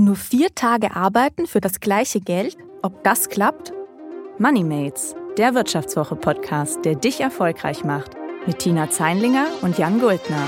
Nur 0.00 0.16
vier 0.16 0.54
Tage 0.54 0.96
arbeiten 0.96 1.46
für 1.46 1.60
das 1.60 1.78
gleiche 1.78 2.20
Geld? 2.20 2.56
Ob 2.80 3.04
das 3.04 3.28
klappt? 3.28 3.74
Moneymates, 4.38 5.14
der 5.36 5.54
Wirtschaftswoche-Podcast, 5.54 6.82
der 6.86 6.94
dich 6.94 7.20
erfolgreich 7.20 7.84
macht. 7.84 8.12
Mit 8.46 8.60
Tina 8.60 8.88
Zeinlinger 8.88 9.44
und 9.60 9.76
Jan 9.76 10.00
Guldner. 10.00 10.42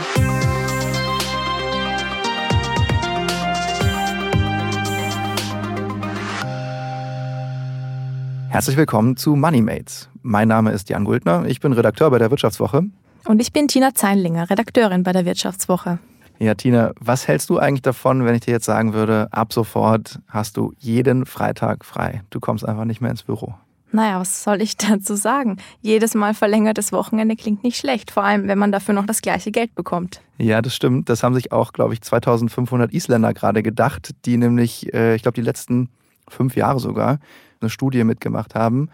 Herzlich 8.49 8.79
willkommen 8.79 9.19
zu 9.19 9.37
Moneymates. 9.37 10.09
Mein 10.23 10.49
Name 10.49 10.73
ist 10.73 10.89
Jan 10.89 11.05
Guldner, 11.05 11.45
ich 11.45 11.61
bin 11.61 11.75
Redakteur 11.75 12.11
bei 12.11 12.19
der 12.19 12.31
Wirtschaftswoche. 12.31 12.85
Und 13.27 13.43
ich 13.43 13.53
bin 13.53 13.69
Tina 13.69 13.93
Zeinlinger, 13.93 14.49
Redakteurin 14.49 15.03
bei 15.03 15.13
der 15.13 15.27
Wirtschaftswoche. 15.27 15.99
Ja, 16.43 16.57
Tina, 16.57 16.91
was 16.99 17.29
hältst 17.29 17.51
du 17.51 17.59
eigentlich 17.59 17.83
davon, 17.83 18.25
wenn 18.25 18.35
ich 18.35 18.41
dir 18.41 18.51
jetzt 18.51 18.65
sagen 18.65 18.95
würde, 18.95 19.29
ab 19.31 19.53
sofort 19.53 20.19
hast 20.27 20.57
du 20.57 20.73
jeden 20.77 21.25
Freitag 21.25 21.85
frei? 21.85 22.25
Du 22.31 22.41
kommst 22.41 22.67
einfach 22.67 22.85
nicht 22.85 23.01
mehr 23.01 23.13
ins 23.13 23.23
Büro. 23.23 23.55
Naja, 23.93 24.19
was 24.19 24.43
soll 24.43 24.61
ich 24.61 24.77
dazu 24.77 25.15
sagen? 25.15 25.59
Jedes 25.83 26.17
Mal 26.17 26.35
verlängertes 26.35 26.91
Wochenende 26.91 27.37
klingt 27.37 27.63
nicht 27.63 27.77
schlecht, 27.77 28.11
vor 28.11 28.25
allem 28.25 28.49
wenn 28.49 28.59
man 28.59 28.73
dafür 28.73 28.93
noch 28.93 29.07
das 29.07 29.23
gleiche 29.23 29.53
Geld 29.53 29.77
bekommt. 29.77 30.21
Ja, 30.37 30.61
das 30.61 30.75
stimmt. 30.75 31.09
Das 31.09 31.23
haben 31.23 31.35
sich 31.35 31.53
auch, 31.53 31.73
glaube 31.73 31.95
ich, 31.95 32.01
2500 32.01 32.93
Isländer 32.93 33.33
gerade 33.35 33.63
gedacht, 33.63 34.13
die 34.25 34.37
nämlich, 34.37 34.93
äh, 34.93 35.15
ich 35.15 35.23
glaube, 35.23 35.37
die 35.37 35.43
letzten 35.43 35.91
fünf 36.27 36.57
Jahre 36.57 36.81
sogar 36.81 37.21
eine 37.61 37.71
Studie 37.71 38.03
mitgemacht 38.03 38.57
haben 38.57 38.89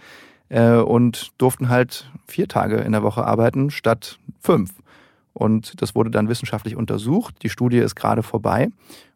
äh, 0.50 0.72
und 0.74 1.30
durften 1.38 1.70
halt 1.70 2.10
vier 2.26 2.46
Tage 2.46 2.76
in 2.76 2.92
der 2.92 3.02
Woche 3.02 3.24
arbeiten 3.24 3.70
statt 3.70 4.18
fünf. 4.38 4.70
Und 5.38 5.80
das 5.80 5.94
wurde 5.94 6.10
dann 6.10 6.28
wissenschaftlich 6.28 6.74
untersucht. 6.74 7.36
Die 7.42 7.48
Studie 7.48 7.78
ist 7.78 7.94
gerade 7.94 8.24
vorbei. 8.24 8.70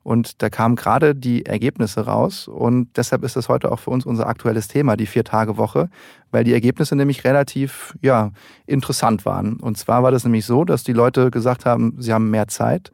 Und 0.05 0.41
da 0.41 0.51
kamen 0.51 0.77
gerade 0.77 1.17
die 1.17 1.47
Ergebnisse 1.47 2.03
raus. 2.03 2.47
Und 2.47 2.97
deshalb 2.97 3.25
ist 3.25 3.35
das 3.35 3.49
heute 3.49 3.73
auch 3.73 3.81
für 3.81 3.91
uns 3.91 4.07
unser 4.07 4.29
aktuelles 4.29 4.69
Thema, 4.69 4.97
die 4.97 5.07
Vier-Tage-Woche, 5.07 5.91
weil 6.31 6.45
die 6.45 6.53
Ergebnisse 6.53 6.95
nämlich 6.95 7.25
relativ 7.25 7.99
ja, 8.03 8.31
interessant 8.67 9.27
waren. 9.27 9.57
Und 9.57 9.79
zwar 9.79 10.05
war 10.05 10.13
das 10.13 10.23
nämlich 10.23 10.47
so, 10.47 10.65
dass 10.65 10.85
die 10.85 10.93
Leute 10.93 11.33
gesagt 11.33 11.67
haben, 11.67 11.97
sie 11.99 12.13
haben 12.13 12.31
mehr 12.31 12.47
Zeit, 12.47 12.93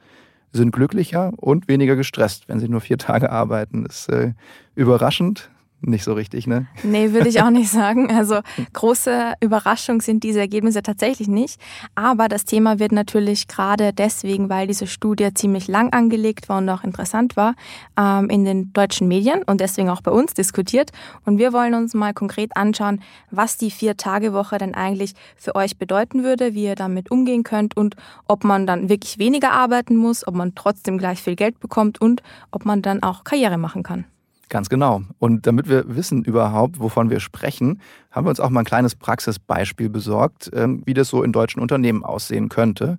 sind 0.52 0.70
glücklicher 0.72 1.32
und 1.36 1.68
weniger 1.68 1.96
gestresst, 1.96 2.48
wenn 2.48 2.60
sie 2.60 2.70
nur 2.70 2.80
vier 2.80 2.96
Tage 2.96 3.30
arbeiten. 3.30 3.84
Das 3.84 4.00
ist 4.00 4.08
äh, 4.08 4.32
überraschend, 4.74 5.50
nicht 5.80 6.02
so 6.02 6.12
richtig, 6.12 6.48
ne? 6.48 6.66
Nee, 6.82 7.12
würde 7.12 7.28
ich 7.28 7.40
auch 7.40 7.50
nicht 7.50 7.70
sagen. 7.70 8.10
Also 8.10 8.40
große 8.72 9.34
Überraschung 9.40 10.00
sind 10.00 10.24
diese 10.24 10.40
Ergebnisse 10.40 10.82
tatsächlich 10.82 11.28
nicht. 11.28 11.60
Aber 11.94 12.28
das 12.28 12.44
Thema 12.44 12.78
wird 12.80 12.90
natürlich 12.92 13.46
gerade 13.46 13.92
deswegen, 13.92 14.48
weil 14.48 14.66
diese 14.66 14.88
Studie 14.88 15.32
ziemlich 15.34 15.68
lang 15.68 15.92
angelegt 15.92 16.48
war 16.48 16.58
und 16.58 16.68
auch 16.68 16.82
interessant 16.82 17.36
war, 17.36 17.54
ähm, 17.96 18.28
in 18.28 18.44
den 18.44 18.72
deutschen 18.72 19.06
Medien 19.06 19.44
und 19.44 19.60
deswegen 19.60 19.88
auch 19.88 20.00
bei 20.00 20.10
uns 20.10 20.34
diskutiert. 20.34 20.90
Und 21.24 21.38
wir 21.38 21.52
wollen 21.52 21.74
uns 21.74 21.94
mal 21.94 22.12
konkret 22.12 22.56
anschauen, 22.56 23.00
was 23.30 23.56
die 23.56 23.70
Vier-Tage-Woche 23.70 24.58
denn 24.58 24.74
eigentlich 24.74 25.14
für 25.36 25.54
euch 25.54 25.78
bedeuten 25.78 26.24
würde, 26.24 26.54
wie 26.54 26.64
ihr 26.64 26.74
damit 26.74 27.10
umgehen 27.10 27.44
könnt 27.44 27.76
und 27.76 27.94
ob 28.26 28.42
man 28.42 28.66
dann 28.66 28.88
wirklich 28.88 29.18
weniger 29.18 29.52
arbeiten 29.52 29.96
muss, 29.96 30.26
ob 30.26 30.34
man 30.34 30.56
trotzdem 30.56 30.98
gleich 30.98 31.22
viel 31.22 31.36
Geld 31.36 31.60
bekommt 31.60 32.00
und 32.00 32.22
ob 32.50 32.64
man 32.64 32.82
dann 32.82 33.02
auch 33.02 33.22
Karriere 33.22 33.58
machen 33.58 33.84
kann. 33.84 34.04
Ganz 34.48 34.68
genau. 34.68 35.02
Und 35.18 35.46
damit 35.46 35.68
wir 35.68 35.94
wissen 35.94 36.24
überhaupt, 36.24 36.80
wovon 36.80 37.10
wir 37.10 37.20
sprechen, 37.20 37.80
haben 38.10 38.26
wir 38.26 38.30
uns 38.30 38.40
auch 38.40 38.48
mal 38.48 38.60
ein 38.60 38.66
kleines 38.66 38.94
Praxisbeispiel 38.94 39.90
besorgt, 39.90 40.50
ähm, 40.54 40.82
wie 40.86 40.94
das 40.94 41.08
so 41.08 41.22
in 41.22 41.32
deutschen 41.32 41.60
Unternehmen 41.60 42.02
aussehen 42.02 42.48
könnte. 42.48 42.98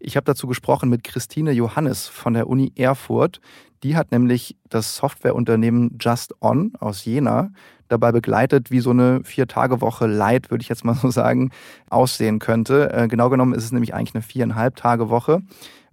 Ich 0.00 0.16
habe 0.16 0.24
dazu 0.24 0.46
gesprochen 0.46 0.88
mit 0.88 1.04
Christine 1.04 1.52
Johannes 1.52 2.08
von 2.08 2.34
der 2.34 2.48
Uni 2.48 2.72
Erfurt. 2.76 3.40
Die 3.82 3.96
hat 3.96 4.10
nämlich 4.10 4.56
das 4.68 4.96
Softwareunternehmen 4.96 5.98
Just 6.00 6.34
On 6.40 6.72
aus 6.80 7.04
Jena 7.04 7.50
dabei 7.88 8.12
begleitet, 8.12 8.70
wie 8.70 8.80
so 8.80 8.90
eine 8.90 9.22
Vier-Tage-Woche 9.24 10.06
Light, 10.06 10.50
würde 10.50 10.62
ich 10.62 10.68
jetzt 10.68 10.84
mal 10.84 10.94
so 11.00 11.10
sagen, 11.10 11.50
aussehen 11.90 12.38
könnte. 12.38 12.92
Äh, 12.92 13.08
genau 13.08 13.30
genommen 13.30 13.54
ist 13.54 13.64
es 13.64 13.72
nämlich 13.72 13.94
eigentlich 13.94 14.14
eine 14.14 14.22
Viereinhalb-Tage-Woche. 14.22 15.42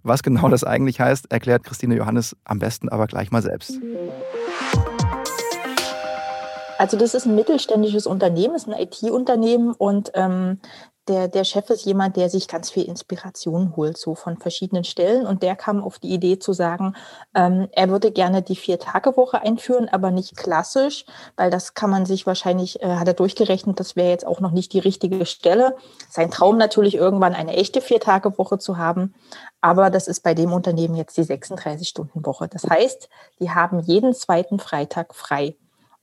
Was 0.02 0.22
genau 0.22 0.48
das 0.48 0.62
eigentlich 0.62 1.00
heißt, 1.00 1.32
erklärt 1.32 1.64
Christine 1.64 1.96
Johannes 1.96 2.36
am 2.44 2.60
besten 2.60 2.88
aber 2.88 3.06
gleich 3.08 3.32
mal 3.32 3.42
selbst. 3.42 3.80
Also 6.78 6.96
das 6.96 7.14
ist 7.14 7.26
ein 7.26 7.34
mittelständisches 7.34 8.06
Unternehmen, 8.06 8.54
ist 8.54 8.68
ein 8.68 8.78
IT-Unternehmen 8.78 9.72
und 9.72 10.10
ähm, 10.14 10.60
der, 11.08 11.28
der 11.28 11.44
Chef 11.44 11.70
ist 11.70 11.84
jemand, 11.84 12.16
der 12.16 12.28
sich 12.28 12.48
ganz 12.48 12.70
viel 12.70 12.84
Inspiration 12.84 13.74
holt, 13.76 13.96
so 13.96 14.16
von 14.16 14.38
verschiedenen 14.38 14.82
Stellen. 14.82 15.24
Und 15.26 15.42
der 15.42 15.54
kam 15.54 15.82
auf 15.82 15.98
die 16.00 16.12
Idee 16.12 16.38
zu 16.38 16.52
sagen, 16.52 16.94
ähm, 17.34 17.68
er 17.72 17.88
würde 17.90 18.10
gerne 18.10 18.42
die 18.42 18.56
Vier-Tage-Woche 18.56 19.40
einführen, 19.40 19.88
aber 19.88 20.10
nicht 20.10 20.36
klassisch, 20.36 21.04
weil 21.36 21.50
das 21.50 21.74
kann 21.74 21.90
man 21.90 22.06
sich 22.06 22.26
wahrscheinlich, 22.26 22.82
äh, 22.82 22.96
hat 22.96 23.06
er 23.06 23.14
durchgerechnet, 23.14 23.78
das 23.78 23.94
wäre 23.94 24.10
jetzt 24.10 24.26
auch 24.26 24.40
noch 24.40 24.50
nicht 24.50 24.72
die 24.72 24.80
richtige 24.80 25.26
Stelle. 25.26 25.76
Sein 26.10 26.30
Traum 26.30 26.58
natürlich 26.58 26.96
irgendwann 26.96 27.34
eine 27.34 27.52
echte 27.52 27.80
Vier-Tage-Woche 27.80 28.58
zu 28.58 28.76
haben. 28.76 29.14
Aber 29.60 29.90
das 29.90 30.08
ist 30.08 30.24
bei 30.24 30.34
dem 30.34 30.52
Unternehmen 30.52 30.96
jetzt 30.96 31.16
die 31.16 31.24
36-Stunden-Woche. 31.24 32.48
Das 32.48 32.64
heißt, 32.64 33.08
die 33.38 33.50
haben 33.50 33.78
jeden 33.80 34.12
zweiten 34.12 34.58
Freitag 34.58 35.14
frei. 35.14 35.56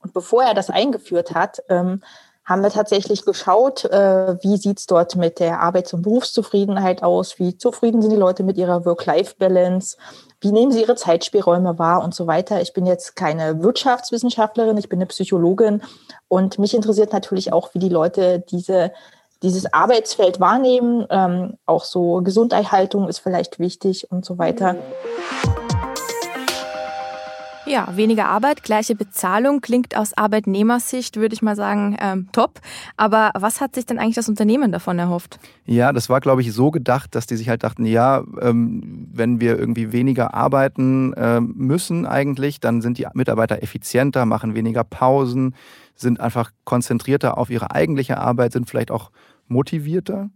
Und 0.04 0.12
bevor 0.12 0.44
er 0.44 0.54
das 0.54 0.70
eingeführt 0.70 1.34
hat, 1.34 1.62
ähm, 1.68 2.02
haben 2.44 2.62
wir 2.62 2.70
tatsächlich 2.70 3.24
geschaut, 3.24 3.86
äh, 3.86 4.36
wie 4.42 4.58
sieht's 4.58 4.86
dort 4.86 5.16
mit 5.16 5.40
der 5.40 5.60
Arbeits- 5.60 5.94
und 5.94 6.02
Berufszufriedenheit 6.02 7.02
aus, 7.02 7.38
wie 7.38 7.56
zufrieden 7.56 8.02
sind 8.02 8.10
die 8.10 8.18
Leute 8.18 8.42
mit 8.42 8.58
ihrer 8.58 8.84
Work-Life-Balance, 8.84 9.96
wie 10.40 10.52
nehmen 10.52 10.70
sie 10.70 10.82
ihre 10.82 10.94
Zeitspielräume 10.94 11.78
wahr 11.78 12.04
und 12.04 12.14
so 12.14 12.26
weiter. 12.26 12.60
Ich 12.60 12.74
bin 12.74 12.84
jetzt 12.84 13.16
keine 13.16 13.62
Wirtschaftswissenschaftlerin, 13.62 14.76
ich 14.76 14.90
bin 14.90 14.98
eine 14.98 15.06
Psychologin 15.06 15.82
und 16.28 16.58
mich 16.58 16.74
interessiert 16.74 17.14
natürlich 17.14 17.50
auch, 17.50 17.72
wie 17.72 17.78
die 17.78 17.88
Leute 17.88 18.40
diese 18.40 18.92
dieses 19.42 19.70
Arbeitsfeld 19.74 20.40
wahrnehmen. 20.40 21.06
Ähm, 21.10 21.58
auch 21.66 21.84
so 21.84 22.22
Gesundheitshaltung 22.22 23.08
ist 23.08 23.18
vielleicht 23.18 23.58
wichtig 23.58 24.10
und 24.10 24.24
so 24.24 24.38
weiter. 24.38 24.76
Ja, 27.66 27.88
weniger 27.96 28.26
Arbeit, 28.26 28.62
gleiche 28.62 28.94
Bezahlung 28.94 29.62
klingt 29.62 29.96
aus 29.96 30.12
Arbeitnehmersicht, 30.14 31.16
würde 31.16 31.34
ich 31.34 31.40
mal 31.40 31.56
sagen, 31.56 31.96
ähm, 31.98 32.28
top. 32.32 32.60
Aber 32.98 33.30
was 33.34 33.62
hat 33.62 33.74
sich 33.74 33.86
denn 33.86 33.98
eigentlich 33.98 34.16
das 34.16 34.28
Unternehmen 34.28 34.70
davon 34.70 34.98
erhofft? 34.98 35.38
Ja, 35.64 35.92
das 35.92 36.10
war, 36.10 36.20
glaube 36.20 36.42
ich, 36.42 36.52
so 36.52 36.70
gedacht, 36.70 37.14
dass 37.14 37.26
die 37.26 37.36
sich 37.36 37.48
halt 37.48 37.62
dachten, 37.62 37.86
ja, 37.86 38.22
ähm, 38.40 39.08
wenn 39.12 39.40
wir 39.40 39.58
irgendwie 39.58 39.92
weniger 39.92 40.34
arbeiten 40.34 41.14
äh, 41.14 41.40
müssen 41.40 42.04
eigentlich, 42.04 42.60
dann 42.60 42.82
sind 42.82 42.98
die 42.98 43.06
Mitarbeiter 43.14 43.62
effizienter, 43.62 44.26
machen 44.26 44.54
weniger 44.54 44.84
Pausen, 44.84 45.54
sind 45.94 46.20
einfach 46.20 46.50
konzentrierter 46.64 47.38
auf 47.38 47.48
ihre 47.48 47.70
eigentliche 47.70 48.18
Arbeit, 48.18 48.52
sind 48.52 48.68
vielleicht 48.68 48.90
auch 48.90 49.10
motivierter 49.48 50.28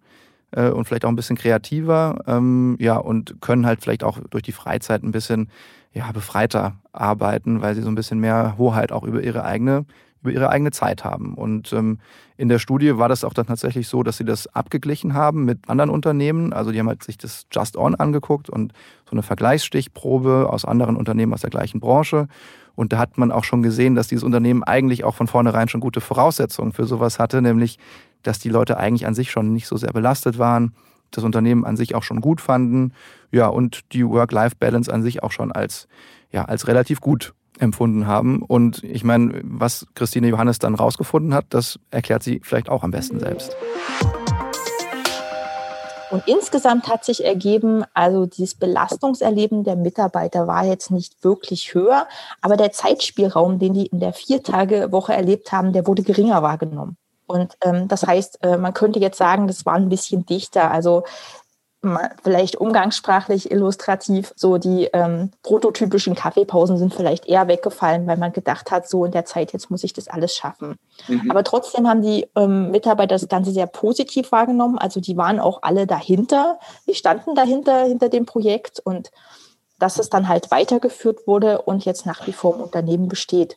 äh, 0.53 0.71
und 0.71 0.87
vielleicht 0.87 1.05
auch 1.05 1.11
ein 1.11 1.17
bisschen 1.17 1.37
kreativer, 1.37 2.22
ähm, 2.27 2.77
ja, 2.81 2.97
und 2.97 3.41
können 3.43 3.67
halt 3.67 3.83
vielleicht 3.83 4.03
auch 4.03 4.19
durch 4.31 4.43
die 4.43 4.53
Freizeit 4.53 5.03
ein 5.03 5.12
bisschen 5.12 5.50
ja, 5.93 6.10
befreiter 6.12 6.76
arbeiten, 6.93 7.62
weil 7.62 7.75
sie 7.75 7.82
so 7.82 7.88
ein 7.88 7.94
bisschen 7.94 8.21
mehr 8.21 8.56
Hoheit 8.59 8.93
auch 8.93 9.04
über 9.04 9.22
ihre 9.22 9.44
eigene, 9.44 9.87
über 10.22 10.32
ihre 10.32 10.50
eigene 10.50 10.71
Zeit 10.71 11.04
haben. 11.04 11.34
Und 11.34 11.72
ähm, 11.72 11.99
in 12.37 12.49
der 12.49 12.59
Studie 12.59 12.99
war 12.99 13.09
das 13.09 13.25
auch 13.25 13.32
dann 13.32 13.47
tatsächlich 13.47 13.88
so, 13.88 14.03
dass 14.03 14.16
sie 14.16 14.25
das 14.25 14.47
abgeglichen 14.54 15.15
haben 15.15 15.44
mit 15.44 15.69
anderen 15.69 15.91
Unternehmen. 15.91 16.53
Also 16.53 16.71
die 16.71 16.78
haben 16.78 16.88
halt 16.88 17.03
sich 17.03 17.19
das 17.19 17.47
Just 17.50 17.76
On 17.76 17.94
angeguckt 17.94 18.49
und 18.50 18.72
so 19.06 19.12
eine 19.12 19.22
Vergleichsstichprobe 19.22 20.49
aus 20.50 20.65
anderen 20.65 20.97
Unternehmen 20.97 21.32
aus 21.34 21.41
der 21.41 21.50
gleichen 21.50 21.81
Branche. 21.81 22.28
Und 22.75 22.93
da 22.93 22.99
hat 22.99 23.19
man 23.19 23.32
auch 23.32 23.43
schon 23.43 23.62
gesehen, 23.62 23.97
dass 23.97 24.06
dieses 24.06 24.22
Unternehmen 24.22 24.62
eigentlich 24.62 25.03
auch 25.03 25.16
von 25.16 25.26
vornherein 25.26 25.69
schon 25.69 25.81
gute 25.81 26.00
Voraussetzungen 26.00 26.72
für 26.72 26.87
sowas 26.87 27.19
hatte, 27.19 27.43
nämlich 27.43 27.78
dass 28.22 28.38
die 28.38 28.50
Leute 28.50 28.76
eigentlich 28.76 29.06
an 29.06 29.15
sich 29.15 29.31
schon 29.31 29.53
nicht 29.53 29.66
so 29.66 29.76
sehr 29.76 29.93
belastet 29.93 30.38
waren, 30.38 30.75
das 31.11 31.25
Unternehmen 31.25 31.65
an 31.65 31.77
sich 31.77 31.95
auch 31.95 32.03
schon 32.03 32.21
gut 32.21 32.41
fanden, 32.41 32.93
ja, 33.31 33.49
und 33.49 33.93
die 33.93 34.07
Work-Life-Balance 34.07 34.93
an 34.93 35.03
sich 35.03 35.23
auch 35.23 35.33
schon 35.33 35.53
als, 35.53 35.89
ja, 36.31 36.45
als 36.45 36.67
relativ 36.67 37.01
gut 37.01 37.35
empfunden 37.59 38.07
haben. 38.07 38.43
Und 38.43 38.82
ich 38.85 39.05
meine, 39.05 39.41
was 39.43 39.87
Christine 39.94 40.29
Johannes 40.29 40.59
dann 40.59 40.75
rausgefunden 40.75 41.35
hat, 41.35 41.47
das 41.50 41.79
erklärt 41.91 42.23
sie 42.23 42.41
vielleicht 42.43 42.69
auch 42.69 42.85
am 42.85 42.91
besten 42.91 43.19
selbst. 43.19 43.56
Und 46.11 46.23
insgesamt 46.27 46.88
hat 46.88 47.05
sich 47.05 47.23
ergeben, 47.25 47.85
also 47.93 48.25
dieses 48.25 48.55
Belastungserleben 48.55 49.65
der 49.65 49.77
Mitarbeiter 49.77 50.47
war 50.47 50.65
jetzt 50.65 50.91
nicht 50.91 51.23
wirklich 51.23 51.75
höher, 51.75 52.06
aber 52.41 52.56
der 52.56 52.73
Zeitspielraum, 52.73 53.59
den 53.59 53.75
die 53.75 53.87
in 53.87 54.00
der 54.00 54.15
Vier-Tage-Woche 54.15 55.12
erlebt 55.12 55.53
haben, 55.53 55.75
der 55.75 55.87
wurde 55.87 56.03
geringer 56.03 56.43
wahrgenommen. 56.43 56.97
Und 57.29 57.57
ähm, 57.63 57.89
das 57.89 58.07
heißt, 58.07 58.43
äh, 58.43 58.57
man 58.57 58.75
könnte 58.75 58.99
jetzt 58.99 59.19
sagen, 59.19 59.47
das 59.47 59.65
war 59.67 59.75
ein 59.75 59.89
bisschen 59.89 60.27
dichter. 60.27 60.71
Also 60.71 61.05
vielleicht 62.25 62.57
umgangssprachlich 62.57 63.53
illustrativ, 63.53 64.33
so 64.35 64.59
die 64.59 64.87
ähm, 64.93 65.31
prototypischen 65.43 66.17
Kaffeepausen 66.17 66.77
sind 66.77 66.93
vielleicht 66.93 67.27
eher 67.27 67.47
weggefallen, 67.47 68.07
weil 68.09 68.17
man 68.17 68.33
gedacht 68.33 68.73
hat, 68.73 68.89
so 68.89 69.05
in 69.05 69.13
der 69.13 69.25
Zeit, 69.25 69.53
jetzt 69.53 69.71
muss 69.71 69.85
ich 69.85 69.93
das 69.93 70.09
alles 70.09 70.35
schaffen. 70.35 70.77
Mhm. 71.07 71.31
Aber 71.31 71.45
trotzdem 71.45 71.89
haben 71.89 72.03
die 72.03 72.27
ähm, 72.35 72.73
Mitarbeiter 72.73 73.15
das 73.15 73.29
Ganze 73.29 73.53
sehr 73.53 73.69
positiv 73.69 74.33
wahrgenommen. 74.33 74.77
Also 74.77 75.01
die 75.01 75.17
waren 75.17 75.39
auch 75.39 75.63
alle 75.63 75.87
dahinter, 75.87 76.59
die 76.89 76.95
standen 76.95 77.37
dahinter, 77.37 77.85
hinter 77.85 78.09
dem 78.09 78.27
Projekt 78.27 78.81
und 78.81 79.13
dass 79.79 80.01
es 80.01 80.11
dann 80.11 80.27
halt 80.27 80.51
weitergeführt 80.51 81.29
wurde 81.29 81.63
und 81.63 81.85
jetzt 81.85 82.07
nach 82.07 82.27
wie 82.27 82.33
vor 82.33 82.57
im 82.57 82.63
Unternehmen 82.63 83.07
besteht. 83.07 83.57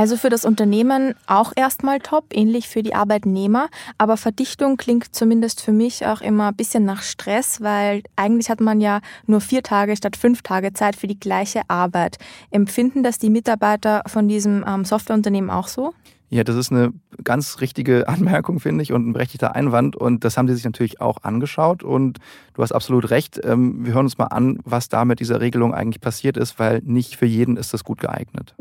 Also 0.00 0.16
für 0.16 0.30
das 0.30 0.46
Unternehmen 0.46 1.14
auch 1.26 1.52
erstmal 1.56 1.98
top, 1.98 2.24
ähnlich 2.32 2.70
für 2.70 2.82
die 2.82 2.94
Arbeitnehmer. 2.94 3.68
Aber 3.98 4.16
Verdichtung 4.16 4.78
klingt 4.78 5.14
zumindest 5.14 5.60
für 5.60 5.72
mich 5.72 6.06
auch 6.06 6.22
immer 6.22 6.48
ein 6.48 6.56
bisschen 6.56 6.86
nach 6.86 7.02
Stress, 7.02 7.60
weil 7.60 8.02
eigentlich 8.16 8.48
hat 8.48 8.62
man 8.62 8.80
ja 8.80 9.02
nur 9.26 9.42
vier 9.42 9.62
Tage 9.62 9.94
statt 9.94 10.16
fünf 10.16 10.40
Tage 10.40 10.72
Zeit 10.72 10.96
für 10.96 11.06
die 11.06 11.20
gleiche 11.20 11.68
Arbeit. 11.68 12.16
Empfinden 12.50 13.02
das 13.02 13.18
die 13.18 13.28
Mitarbeiter 13.28 14.02
von 14.06 14.26
diesem 14.26 14.64
ähm, 14.66 14.86
Softwareunternehmen 14.86 15.50
auch 15.50 15.68
so? 15.68 15.92
Ja, 16.30 16.44
das 16.44 16.56
ist 16.56 16.72
eine 16.72 16.94
ganz 17.22 17.60
richtige 17.60 18.08
Anmerkung, 18.08 18.58
finde 18.58 18.82
ich, 18.82 18.94
und 18.94 19.06
ein 19.06 19.12
berechtigter 19.12 19.54
Einwand. 19.54 19.96
Und 19.96 20.24
das 20.24 20.38
haben 20.38 20.48
sie 20.48 20.54
sich 20.54 20.64
natürlich 20.64 21.02
auch 21.02 21.24
angeschaut. 21.24 21.82
Und 21.82 22.20
du 22.54 22.62
hast 22.62 22.72
absolut 22.72 23.10
recht. 23.10 23.38
Ähm, 23.44 23.84
wir 23.84 23.92
hören 23.92 24.06
uns 24.06 24.16
mal 24.16 24.28
an, 24.28 24.60
was 24.64 24.88
da 24.88 25.04
mit 25.04 25.20
dieser 25.20 25.42
Regelung 25.42 25.74
eigentlich 25.74 26.00
passiert 26.00 26.38
ist, 26.38 26.58
weil 26.58 26.80
nicht 26.86 27.16
für 27.16 27.26
jeden 27.26 27.58
ist 27.58 27.74
das 27.74 27.84
gut 27.84 28.00
geeignet. 28.00 28.54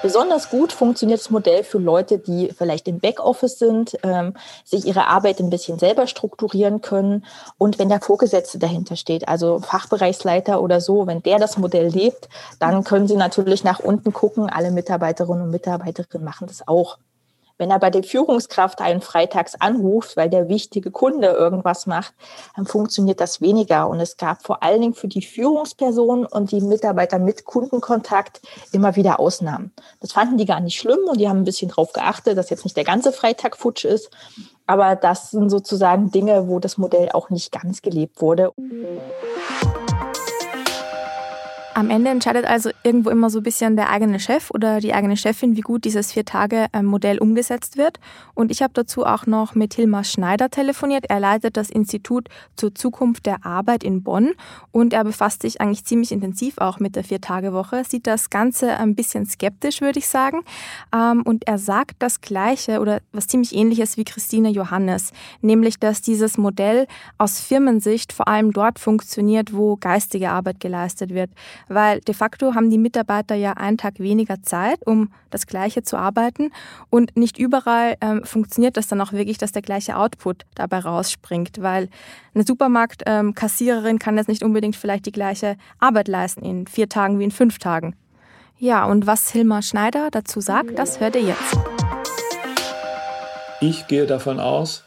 Besonders 0.00 0.48
gut 0.48 0.72
funktioniert 0.72 1.18
das 1.18 1.30
Modell 1.30 1.64
für 1.64 1.78
Leute, 1.78 2.18
die 2.18 2.52
vielleicht 2.56 2.86
im 2.86 3.00
Backoffice 3.00 3.58
sind, 3.58 3.98
ähm, 4.04 4.34
sich 4.64 4.86
ihre 4.86 5.08
Arbeit 5.08 5.40
ein 5.40 5.50
bisschen 5.50 5.80
selber 5.80 6.06
strukturieren 6.06 6.80
können 6.80 7.24
und 7.58 7.80
wenn 7.80 7.88
der 7.88 8.00
Vorgesetzte 8.00 8.58
dahinter 8.58 8.94
steht, 8.94 9.26
also 9.26 9.58
Fachbereichsleiter 9.58 10.62
oder 10.62 10.80
so, 10.80 11.08
wenn 11.08 11.22
der 11.24 11.38
das 11.38 11.58
Modell 11.58 11.88
lebt, 11.88 12.28
dann 12.60 12.84
können 12.84 13.08
sie 13.08 13.16
natürlich 13.16 13.64
nach 13.64 13.80
unten 13.80 14.12
gucken. 14.12 14.48
Alle 14.48 14.70
Mitarbeiterinnen 14.70 15.42
und 15.42 15.50
Mitarbeiterinnen 15.50 16.24
machen 16.24 16.46
das 16.46 16.66
auch. 16.68 16.98
Wenn 17.58 17.70
er 17.70 17.78
bei 17.78 17.90
der 17.90 18.04
Führungskraft 18.04 18.80
einen 18.80 19.00
freitags 19.00 19.56
anruft, 19.56 20.16
weil 20.16 20.30
der 20.30 20.48
wichtige 20.48 20.90
Kunde 20.90 21.26
irgendwas 21.26 21.86
macht, 21.86 22.14
dann 22.56 22.66
funktioniert 22.66 23.20
das 23.20 23.40
weniger. 23.40 23.88
Und 23.88 24.00
es 24.00 24.16
gab 24.16 24.42
vor 24.42 24.62
allen 24.62 24.80
Dingen 24.80 24.94
für 24.94 25.08
die 25.08 25.22
Führungsperson 25.22 26.24
und 26.24 26.52
die 26.52 26.60
Mitarbeiter 26.60 27.18
mit 27.18 27.44
Kundenkontakt 27.44 28.40
immer 28.72 28.96
wieder 28.96 29.18
Ausnahmen. 29.20 29.72
Das 30.00 30.12
fanden 30.12 30.38
die 30.38 30.46
gar 30.46 30.60
nicht 30.60 30.78
schlimm 30.78 31.00
und 31.08 31.20
die 31.20 31.28
haben 31.28 31.38
ein 31.38 31.44
bisschen 31.44 31.68
darauf 31.68 31.92
geachtet, 31.92 32.38
dass 32.38 32.50
jetzt 32.50 32.64
nicht 32.64 32.76
der 32.76 32.84
ganze 32.84 33.12
Freitag 33.12 33.56
futsch 33.56 33.84
ist. 33.84 34.10
Aber 34.66 34.96
das 34.96 35.30
sind 35.30 35.50
sozusagen 35.50 36.10
Dinge, 36.10 36.48
wo 36.48 36.60
das 36.60 36.78
Modell 36.78 37.08
auch 37.12 37.30
nicht 37.30 37.50
ganz 37.52 37.82
gelebt 37.82 38.20
wurde. 38.20 38.52
Am 41.78 41.90
Ende 41.90 42.10
entscheidet 42.10 42.44
also 42.44 42.70
irgendwo 42.82 43.08
immer 43.08 43.30
so 43.30 43.38
ein 43.38 43.44
bisschen 43.44 43.76
der 43.76 43.88
eigene 43.88 44.18
Chef 44.18 44.50
oder 44.50 44.80
die 44.80 44.92
eigene 44.94 45.16
Chefin, 45.16 45.54
wie 45.54 45.60
gut 45.60 45.84
dieses 45.84 46.10
Vier-Tage-Modell 46.10 47.18
umgesetzt 47.18 47.76
wird. 47.76 48.00
Und 48.34 48.50
ich 48.50 48.62
habe 48.62 48.72
dazu 48.74 49.06
auch 49.06 49.26
noch 49.26 49.54
mit 49.54 49.74
Hilmar 49.74 50.02
Schneider 50.02 50.50
telefoniert. 50.50 51.04
Er 51.08 51.20
leitet 51.20 51.56
das 51.56 51.70
Institut 51.70 52.30
zur 52.56 52.74
Zukunft 52.74 53.26
der 53.26 53.46
Arbeit 53.46 53.84
in 53.84 54.02
Bonn 54.02 54.32
und 54.72 54.92
er 54.92 55.04
befasst 55.04 55.42
sich 55.42 55.60
eigentlich 55.60 55.84
ziemlich 55.84 56.10
intensiv 56.10 56.58
auch 56.58 56.80
mit 56.80 56.96
der 56.96 57.04
Vier-Tage-Woche, 57.04 57.84
sieht 57.88 58.08
das 58.08 58.28
Ganze 58.28 58.76
ein 58.76 58.96
bisschen 58.96 59.24
skeptisch, 59.24 59.80
würde 59.80 60.00
ich 60.00 60.08
sagen. 60.08 60.40
Ähm, 60.92 61.22
und 61.22 61.46
er 61.46 61.58
sagt 61.58 61.94
das 62.00 62.20
Gleiche 62.20 62.80
oder 62.80 63.02
was 63.12 63.28
ziemlich 63.28 63.54
ähnliches 63.54 63.96
wie 63.96 64.02
Christine 64.02 64.48
Johannes, 64.48 65.12
nämlich, 65.42 65.78
dass 65.78 66.02
dieses 66.02 66.38
Modell 66.38 66.88
aus 67.18 67.38
Firmensicht 67.38 68.12
vor 68.12 68.26
allem 68.26 68.52
dort 68.52 68.80
funktioniert, 68.80 69.54
wo 69.54 69.76
geistige 69.76 70.30
Arbeit 70.30 70.58
geleistet 70.58 71.14
wird 71.14 71.30
weil 71.68 72.00
de 72.00 72.14
facto 72.14 72.54
haben 72.54 72.70
die 72.70 72.78
Mitarbeiter 72.78 73.34
ja 73.34 73.52
einen 73.52 73.78
Tag 73.78 73.98
weniger 73.98 74.42
Zeit, 74.42 74.86
um 74.86 75.10
das 75.30 75.46
Gleiche 75.46 75.82
zu 75.82 75.96
arbeiten 75.96 76.50
und 76.90 77.16
nicht 77.16 77.38
überall 77.38 77.96
ähm, 78.00 78.24
funktioniert 78.24 78.76
das 78.76 78.88
dann 78.88 79.00
auch 79.00 79.12
wirklich, 79.12 79.38
dass 79.38 79.52
der 79.52 79.62
gleiche 79.62 79.96
Output 79.96 80.44
dabei 80.54 80.80
rausspringt, 80.80 81.60
weil 81.60 81.88
eine 82.34 82.44
Supermarktkassiererin 82.44 83.92
ähm, 83.92 83.98
kann 83.98 84.16
jetzt 84.16 84.28
nicht 84.28 84.42
unbedingt 84.42 84.76
vielleicht 84.76 85.06
die 85.06 85.12
gleiche 85.12 85.56
Arbeit 85.78 86.08
leisten 86.08 86.44
in 86.44 86.66
vier 86.66 86.88
Tagen 86.88 87.18
wie 87.18 87.24
in 87.24 87.30
fünf 87.30 87.58
Tagen. 87.58 87.94
Ja, 88.58 88.86
und 88.86 89.06
was 89.06 89.30
Hilmar 89.30 89.62
Schneider 89.62 90.08
dazu 90.10 90.40
sagt, 90.40 90.78
das 90.78 90.98
hört 90.98 91.14
ihr 91.14 91.22
jetzt. 91.22 91.56
Ich 93.60 93.86
gehe 93.86 94.06
davon 94.06 94.40
aus, 94.40 94.84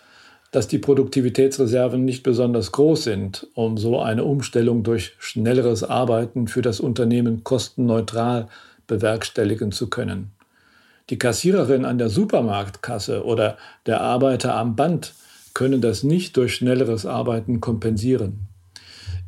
dass 0.52 0.68
die 0.68 0.80
Produktivitätsreserven 0.80 2.04
nicht 2.04 2.24
besonders 2.24 2.74
groß 2.74 3.06
sind, 3.06 3.48
um 3.54 3.78
so 3.78 4.00
eine 4.00 4.26
Umstellung 4.26 4.84
durch 4.84 5.14
schnelleres 5.18 5.84
Arbeiten 5.84 6.48
für 6.48 6.62
das 6.62 6.82
Unternehmen 6.82 7.44
kostenneutral 7.44 8.50
bewerkstelligen 8.86 9.72
zu 9.72 9.90
können. 9.90 10.32
Die 11.10 11.18
Kassiererin 11.18 11.86
an 11.86 11.98
der 11.98 12.10
Supermarktkasse 12.10 13.26
oder 13.26 13.58
der 13.86 14.02
Arbeiter 14.02 14.56
am 14.56 14.76
Band 14.76 15.14
können 15.54 15.82
das 15.82 16.04
nicht 16.04 16.38
durch 16.38 16.56
schnelleres 16.56 17.06
Arbeiten 17.06 17.62
kompensieren. 17.62 18.48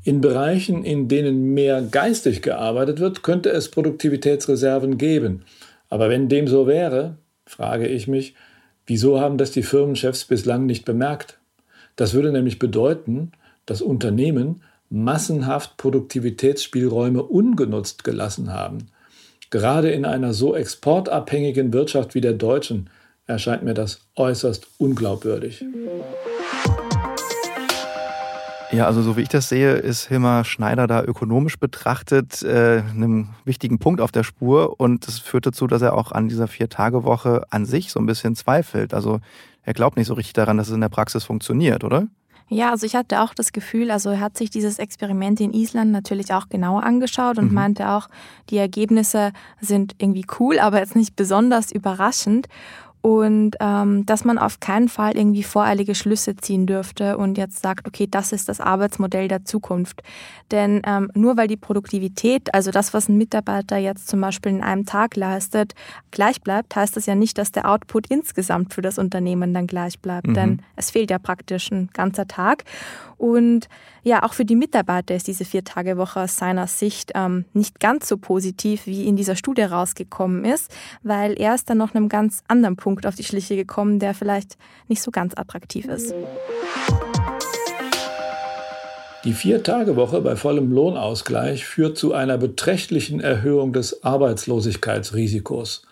In 0.03 0.19
Bereichen, 0.19 0.83
in 0.83 1.07
denen 1.07 1.53
mehr 1.53 1.81
geistig 1.81 2.41
gearbeitet 2.41 2.99
wird, 2.99 3.23
könnte 3.23 3.49
es 3.49 3.69
Produktivitätsreserven 3.69 4.97
geben. 4.97 5.43
Aber 5.89 6.09
wenn 6.09 6.27
dem 6.27 6.47
so 6.47 6.67
wäre, 6.67 7.17
frage 7.45 7.87
ich 7.87 8.07
mich, 8.07 8.35
Wieso 8.85 9.19
haben 9.19 9.37
das 9.37 9.51
die 9.51 9.63
Firmenchefs 9.63 10.25
bislang 10.25 10.65
nicht 10.65 10.85
bemerkt? 10.85 11.39
Das 11.95 12.13
würde 12.13 12.31
nämlich 12.31 12.59
bedeuten, 12.59 13.31
dass 13.65 13.81
Unternehmen 13.81 14.61
massenhaft 14.89 15.77
Produktivitätsspielräume 15.77 17.23
ungenutzt 17.23 18.03
gelassen 18.03 18.53
haben. 18.53 18.87
Gerade 19.49 19.91
in 19.91 20.05
einer 20.05 20.33
so 20.33 20.55
exportabhängigen 20.55 21.73
Wirtschaft 21.73 22.15
wie 22.15 22.21
der 22.21 22.33
deutschen 22.33 22.89
erscheint 23.27 23.63
mir 23.63 23.73
das 23.73 24.01
äußerst 24.15 24.67
unglaubwürdig. 24.77 25.63
Ja, 28.73 28.87
also 28.87 29.03
so 29.03 29.15
wie 29.17 29.21
ich 29.21 29.29
das 29.29 29.49
sehe, 29.49 29.73
ist 29.73 30.07
Hilmar 30.07 30.43
Schneider 30.45 30.87
da 30.87 31.03
ökonomisch 31.03 31.59
betrachtet 31.59 32.41
äh, 32.41 32.81
einem 32.89 33.29
wichtigen 33.45 33.77
Punkt 33.77 34.01
auf 34.01 34.11
der 34.11 34.23
Spur 34.23 34.79
und 34.79 35.07
das 35.07 35.19
führt 35.19 35.45
dazu, 35.45 35.67
dass 35.67 35.83
er 35.83 35.93
auch 35.93 36.11
an 36.11 36.27
dieser 36.27 36.47
Vier-Tage-Woche 36.47 37.43
an 37.51 37.65
sich 37.65 37.91
so 37.91 37.99
ein 37.99 38.07
bisschen 38.07 38.35
zweifelt. 38.35 38.95
Also 38.95 39.19
er 39.61 39.73
glaubt 39.73 39.95
nicht 39.95 40.07
so 40.07 40.15
richtig 40.15 40.33
daran, 40.33 40.57
dass 40.57 40.69
es 40.69 40.73
in 40.73 40.81
der 40.81 40.89
Praxis 40.89 41.23
funktioniert, 41.23 41.83
oder? 41.83 42.07
Ja, 42.49 42.71
also 42.71 42.85
ich 42.85 42.95
hatte 42.95 43.21
auch 43.21 43.33
das 43.33 43.51
Gefühl, 43.51 43.91
also 43.91 44.09
er 44.09 44.19
hat 44.19 44.37
sich 44.37 44.49
dieses 44.49 44.79
Experiment 44.79 45.39
in 45.39 45.53
Island 45.53 45.91
natürlich 45.91 46.33
auch 46.33 46.49
genauer 46.49 46.83
angeschaut 46.83 47.37
und 47.37 47.49
mhm. 47.49 47.53
meinte 47.53 47.89
auch, 47.89 48.09
die 48.49 48.57
Ergebnisse 48.57 49.31
sind 49.61 49.95
irgendwie 49.99 50.25
cool, 50.39 50.59
aber 50.59 50.79
jetzt 50.79 50.95
nicht 50.95 51.15
besonders 51.15 51.71
überraschend 51.71 52.47
und 53.03 53.57
ähm, 53.59 54.05
dass 54.05 54.23
man 54.23 54.37
auf 54.37 54.61
keinen 54.61 54.87
Fall 54.87 55.17
irgendwie 55.17 55.43
voreilige 55.43 55.93
Schlüsse 55.93 56.37
ziehen 56.37 56.65
dürfte 56.65 57.17
und 57.17 57.37
jetzt 57.37 57.61
sagt, 57.61 57.85
okay, 57.85 58.07
das 58.09 58.31
ist 58.31 58.47
das 58.47 58.61
Arbeitsmodell 58.61 59.27
der 59.27 59.43
Zukunft. 59.43 60.01
Denn 60.51 60.81
ähm, 60.87 61.11
nur 61.13 61.35
weil 61.35 61.49
die 61.49 61.57
Produktivität, 61.57 62.53
also 62.53 62.71
das, 62.71 62.93
was 62.93 63.09
ein 63.09 63.17
Mitarbeiter 63.17 63.75
jetzt 63.75 64.07
zum 64.07 64.21
Beispiel 64.21 64.53
in 64.53 64.63
einem 64.63 64.85
Tag 64.85 65.17
leistet, 65.17 65.75
gleich 66.11 66.41
bleibt, 66.41 66.77
heißt 66.77 66.95
das 66.95 67.05
ja 67.05 67.13
nicht, 67.13 67.37
dass 67.37 67.51
der 67.51 67.69
Output 67.69 68.07
insgesamt 68.07 68.73
für 68.73 68.81
das 68.81 68.97
Unternehmen 68.97 69.53
dann 69.53 69.67
gleich 69.67 69.99
bleibt. 69.99 70.27
Mhm. 70.27 70.33
Denn 70.35 70.61
es 70.77 70.89
fehlt 70.89 71.11
ja 71.11 71.19
praktisch 71.19 71.71
ein 71.71 71.89
ganzer 71.91 72.25
Tag. 72.25 72.63
Und 73.17 73.67
ja, 74.03 74.23
auch 74.23 74.33
für 74.33 74.43
die 74.43 74.55
Mitarbeiter 74.55 75.15
ist 75.15 75.27
diese 75.27 75.45
Vier-Tage-Woche 75.45 76.21
aus 76.21 76.35
seiner 76.35 76.67
Sicht 76.67 77.11
ähm, 77.15 77.45
nicht 77.53 77.79
ganz 77.79 78.07
so 78.07 78.17
positiv, 78.17 78.85
wie 78.85 79.07
in 79.07 79.15
dieser 79.15 79.37
Studie 79.37 79.61
rausgekommen 79.61 80.43
ist, 80.43 80.71
weil 81.03 81.39
er 81.39 81.55
ist 81.55 81.69
dann 81.69 81.77
noch 81.77 81.95
einem 81.95 82.09
ganz 82.09 82.43
anderen 82.49 82.75
Punkt 82.75 83.07
auf 83.07 83.15
die 83.15 83.23
Schliche 83.23 83.55
gekommen, 83.55 83.99
der 83.99 84.13
vielleicht 84.13 84.57
nicht 84.89 85.01
so 85.01 85.09
ganz 85.09 85.33
attraktiv 85.37 85.85
ist. 85.85 86.13
Die 89.23 89.33
Vier-Tage-Woche 89.33 90.19
bei 90.19 90.35
vollem 90.35 90.73
Lohnausgleich 90.73 91.65
führt 91.65 91.97
zu 91.97 92.13
einer 92.13 92.37
beträchtlichen 92.37 93.21
Erhöhung 93.21 93.71
des 93.71 94.03
Arbeitslosigkeitsrisikos. 94.03 95.83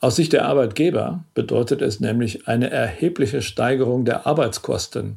Aus 0.00 0.16
Sicht 0.16 0.34
der 0.34 0.44
Arbeitgeber 0.44 1.24
bedeutet 1.32 1.80
es 1.80 2.00
nämlich 2.00 2.46
eine 2.48 2.68
erhebliche 2.68 3.40
Steigerung 3.40 4.04
der 4.04 4.26
Arbeitskosten 4.26 5.16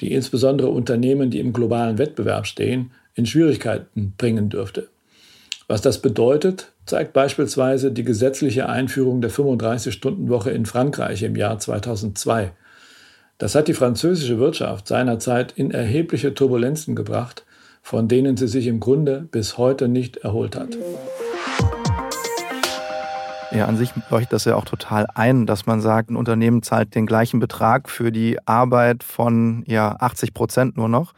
die 0.00 0.12
insbesondere 0.12 0.68
Unternehmen, 0.68 1.30
die 1.30 1.40
im 1.40 1.52
globalen 1.52 1.98
Wettbewerb 1.98 2.46
stehen, 2.46 2.92
in 3.14 3.26
Schwierigkeiten 3.26 4.14
bringen 4.16 4.48
dürfte. 4.48 4.88
Was 5.68 5.82
das 5.82 6.02
bedeutet, 6.02 6.72
zeigt 6.84 7.12
beispielsweise 7.12 7.92
die 7.92 8.02
gesetzliche 8.02 8.68
Einführung 8.68 9.20
der 9.20 9.30
35-Stunden-Woche 9.30 10.50
in 10.50 10.66
Frankreich 10.66 11.22
im 11.22 11.36
Jahr 11.36 11.58
2002. 11.58 12.52
Das 13.38 13.54
hat 13.54 13.68
die 13.68 13.74
französische 13.74 14.38
Wirtschaft 14.38 14.88
seinerzeit 14.88 15.52
in 15.52 15.70
erhebliche 15.70 16.34
Turbulenzen 16.34 16.96
gebracht, 16.96 17.44
von 17.82 18.08
denen 18.08 18.36
sie 18.36 18.48
sich 18.48 18.66
im 18.66 18.80
Grunde 18.80 19.28
bis 19.30 19.58
heute 19.58 19.88
nicht 19.88 20.18
erholt 20.18 20.56
hat. 20.56 20.76
Ja, 23.52 23.66
an 23.66 23.76
sich 23.76 23.92
leuchtet 24.10 24.32
das 24.32 24.44
ja 24.44 24.54
auch 24.54 24.64
total 24.64 25.06
ein, 25.14 25.44
dass 25.44 25.66
man 25.66 25.80
sagt, 25.80 26.10
ein 26.10 26.16
Unternehmen 26.16 26.62
zahlt 26.62 26.94
den 26.94 27.06
gleichen 27.06 27.40
Betrag 27.40 27.90
für 27.90 28.12
die 28.12 28.38
Arbeit 28.46 29.02
von 29.02 29.64
ja 29.66 29.96
80 29.98 30.34
Prozent 30.34 30.76
nur 30.76 30.88
noch. 30.88 31.14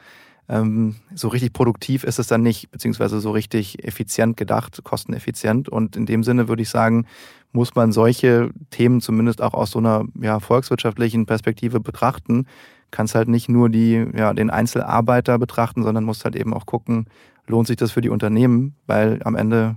Ähm, 0.48 0.96
so 1.14 1.28
richtig 1.28 1.52
produktiv 1.52 2.04
ist 2.04 2.18
es 2.18 2.26
dann 2.26 2.42
nicht, 2.42 2.70
beziehungsweise 2.70 3.20
so 3.20 3.30
richtig 3.30 3.84
effizient 3.84 4.36
gedacht, 4.36 4.82
kosteneffizient. 4.82 5.68
Und 5.68 5.96
in 5.96 6.06
dem 6.06 6.24
Sinne 6.24 6.48
würde 6.48 6.62
ich 6.62 6.70
sagen, 6.70 7.06
muss 7.52 7.74
man 7.74 7.92
solche 7.92 8.50
Themen 8.70 9.00
zumindest 9.00 9.42
auch 9.42 9.54
aus 9.54 9.70
so 9.70 9.78
einer 9.78 10.04
ja, 10.20 10.40
volkswirtschaftlichen 10.40 11.26
Perspektive 11.26 11.80
betrachten. 11.80 12.46
kannst 12.90 13.14
halt 13.14 13.28
nicht 13.28 13.48
nur 13.48 13.68
die, 13.68 14.06
ja, 14.14 14.32
den 14.34 14.50
Einzelarbeiter 14.50 15.38
betrachten, 15.38 15.82
sondern 15.82 16.04
musst 16.04 16.24
halt 16.24 16.36
eben 16.36 16.54
auch 16.54 16.66
gucken, 16.66 17.06
lohnt 17.46 17.66
sich 17.66 17.76
das 17.76 17.92
für 17.92 18.00
die 18.00 18.10
Unternehmen, 18.10 18.74
weil 18.86 19.20
am 19.24 19.34
Ende, 19.34 19.76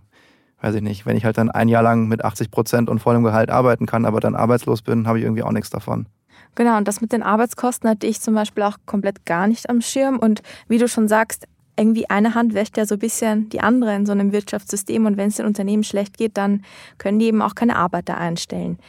weiß 0.66 0.76
ich 0.76 0.82
nicht, 0.82 1.06
wenn 1.06 1.16
ich 1.16 1.26
halt 1.26 1.38
dann 1.38 1.52
ein 1.52 1.68
Jahr 1.68 1.84
lang 1.84 2.08
mit 2.08 2.26
80 2.26 2.50
Prozent 2.50 2.90
und 2.90 2.98
vollem 2.98 3.24
Gehalt 3.24 3.52
arbeiten 3.52 3.86
kann, 3.86 4.04
aber 4.06 4.20
dann 4.20 4.36
arbeitslos 4.36 4.82
bin, 4.82 5.08
habe 5.08 5.20
ich 5.20 5.24
irgendwie 5.24 5.44
auch 5.44 5.52
nichts 5.52 5.70
davon. 5.70 6.08
Genau, 6.56 6.78
und 6.78 6.88
das 6.88 7.02
mit 7.02 7.12
den 7.12 7.22
Arbeitskosten 7.22 7.88
hatte 7.88 8.08
ich 8.08 8.20
zum 8.20 8.34
Beispiel 8.34 8.64
auch 8.64 8.78
komplett 8.88 9.26
gar 9.26 9.46
nicht 9.46 9.70
am 9.70 9.82
Schirm. 9.82 10.18
Und 10.18 10.42
wie 10.68 10.80
du 10.80 10.88
schon 10.88 11.08
sagst, 11.08 11.48
irgendwie 11.78 12.10
eine 12.10 12.34
Hand 12.34 12.56
wäscht 12.56 12.78
ja 12.78 12.86
so 12.86 12.96
ein 12.96 13.00
bisschen 13.00 13.50
die 13.50 13.60
andere 13.60 13.94
in 13.96 14.08
so 14.08 14.14
einem 14.14 14.32
Wirtschaftssystem. 14.32 15.06
Und 15.06 15.18
wenn 15.18 15.28
es 15.28 15.36
den 15.36 15.46
Unternehmen 15.46 15.84
schlecht 15.84 16.18
geht, 16.18 16.36
dann 16.36 16.64
können 16.98 17.20
die 17.20 17.28
eben 17.28 17.44
auch 17.44 17.54
keine 17.54 17.76
Arbeiter 17.76 18.18
einstellen. 18.18 18.80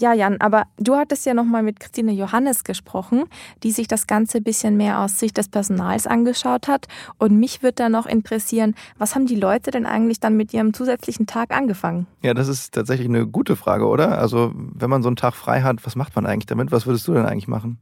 Ja, 0.00 0.14
Jan, 0.14 0.38
aber 0.40 0.64
du 0.78 0.96
hattest 0.96 1.26
ja 1.26 1.34
nochmal 1.34 1.62
mit 1.62 1.78
Christine 1.78 2.12
Johannes 2.12 2.64
gesprochen, 2.64 3.24
die 3.62 3.70
sich 3.70 3.86
das 3.86 4.06
Ganze 4.06 4.38
ein 4.38 4.44
bisschen 4.44 4.78
mehr 4.78 5.00
aus 5.00 5.18
Sicht 5.18 5.36
des 5.36 5.50
Personals 5.50 6.06
angeschaut 6.06 6.68
hat. 6.68 6.88
Und 7.18 7.38
mich 7.38 7.62
würde 7.62 7.74
da 7.74 7.88
noch 7.90 8.06
interessieren, 8.06 8.74
was 8.96 9.14
haben 9.14 9.26
die 9.26 9.36
Leute 9.36 9.70
denn 9.70 9.84
eigentlich 9.84 10.18
dann 10.18 10.38
mit 10.38 10.54
ihrem 10.54 10.72
zusätzlichen 10.72 11.26
Tag 11.26 11.54
angefangen? 11.54 12.06
Ja, 12.22 12.32
das 12.32 12.48
ist 12.48 12.72
tatsächlich 12.72 13.08
eine 13.08 13.26
gute 13.26 13.56
Frage, 13.56 13.86
oder? 13.86 14.16
Also, 14.16 14.52
wenn 14.54 14.88
man 14.88 15.02
so 15.02 15.10
einen 15.10 15.16
Tag 15.16 15.34
frei 15.34 15.60
hat, 15.60 15.84
was 15.84 15.96
macht 15.96 16.16
man 16.16 16.24
eigentlich 16.24 16.46
damit? 16.46 16.72
Was 16.72 16.86
würdest 16.86 17.06
du 17.06 17.12
denn 17.12 17.26
eigentlich 17.26 17.48
machen? 17.48 17.78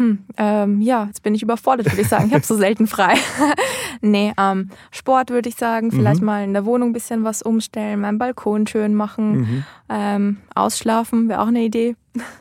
Hm, 0.00 0.24
ähm, 0.38 0.80
ja, 0.80 1.04
jetzt 1.04 1.22
bin 1.22 1.34
ich 1.34 1.42
überfordert, 1.42 1.92
würde 1.92 2.00
ich 2.00 2.08
sagen. 2.08 2.28
Ich 2.28 2.32
habe 2.32 2.42
so 2.42 2.56
selten 2.56 2.86
frei. 2.86 3.16
nee, 4.00 4.32
ähm, 4.38 4.70
Sport 4.90 5.28
würde 5.28 5.50
ich 5.50 5.56
sagen, 5.56 5.92
vielleicht 5.92 6.20
mhm. 6.22 6.26
mal 6.26 6.42
in 6.42 6.54
der 6.54 6.64
Wohnung 6.64 6.88
ein 6.88 6.92
bisschen 6.94 7.22
was 7.22 7.42
umstellen, 7.42 8.00
meinen 8.00 8.16
Balkon 8.16 8.66
schön 8.66 8.94
machen, 8.94 9.32
mhm. 9.32 9.64
ähm, 9.90 10.36
ausschlafen 10.54 11.28
wäre 11.28 11.42
auch 11.42 11.48
eine 11.48 11.62
Idee. 11.62 11.96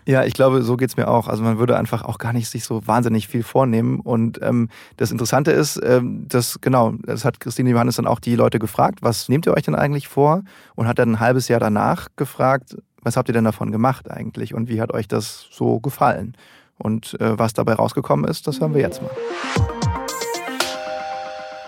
Ja, 0.08 0.24
ich 0.24 0.36
glaube, 0.36 0.62
so 0.62 0.78
geht 0.78 0.88
es 0.90 0.96
mir 0.96 1.10
auch. 1.10 1.28
Also 1.28 1.44
man 1.44 1.60
würde 1.60 1.78
einfach 1.78 2.04
auch 2.04 2.18
gar 2.18 2.32
nicht 2.32 2.48
sich 2.48 2.64
so 2.64 2.88
wahnsinnig 2.88 3.28
viel 3.28 3.44
vornehmen. 3.44 4.00
Und 4.00 4.42
ähm, 4.42 4.70
das 4.96 5.12
Interessante 5.12 5.52
ist, 5.52 5.78
ähm, 5.84 6.30
dass, 6.30 6.62
genau, 6.62 6.94
das 7.04 7.26
hat 7.26 7.42
Christine 7.42 7.72
Johannes 7.72 7.98
dann 7.98 8.08
auch 8.08 8.22
die 8.22 8.38
Leute 8.38 8.60
gefragt, 8.60 9.00
was 9.02 9.28
nehmt 9.28 9.46
ihr 9.46 9.54
euch 9.54 9.64
denn 9.64 9.76
eigentlich 9.76 10.08
vor? 10.08 10.44
Und 10.76 10.88
hat 10.88 10.98
dann 10.98 11.12
ein 11.12 11.20
halbes 11.20 11.50
Jahr 11.50 11.60
danach 11.60 12.08
gefragt, 12.16 12.78
was 13.02 13.18
habt 13.18 13.28
ihr 13.28 13.34
denn 13.34 13.44
davon 13.44 13.72
gemacht 13.72 14.10
eigentlich 14.10 14.54
und 14.54 14.70
wie 14.70 14.80
hat 14.80 14.94
euch 14.94 15.10
das 15.10 15.48
so 15.52 15.82
gefallen? 15.82 16.38
Und 16.80 17.20
äh, 17.20 17.38
was 17.38 17.54
dabei 17.54 17.74
rausgekommen 17.74 18.30
ist, 18.30 18.48
das 18.48 18.60
hören 18.60 18.74
wir 18.74 18.82
jetzt 18.82 19.02
mal. 19.02 19.12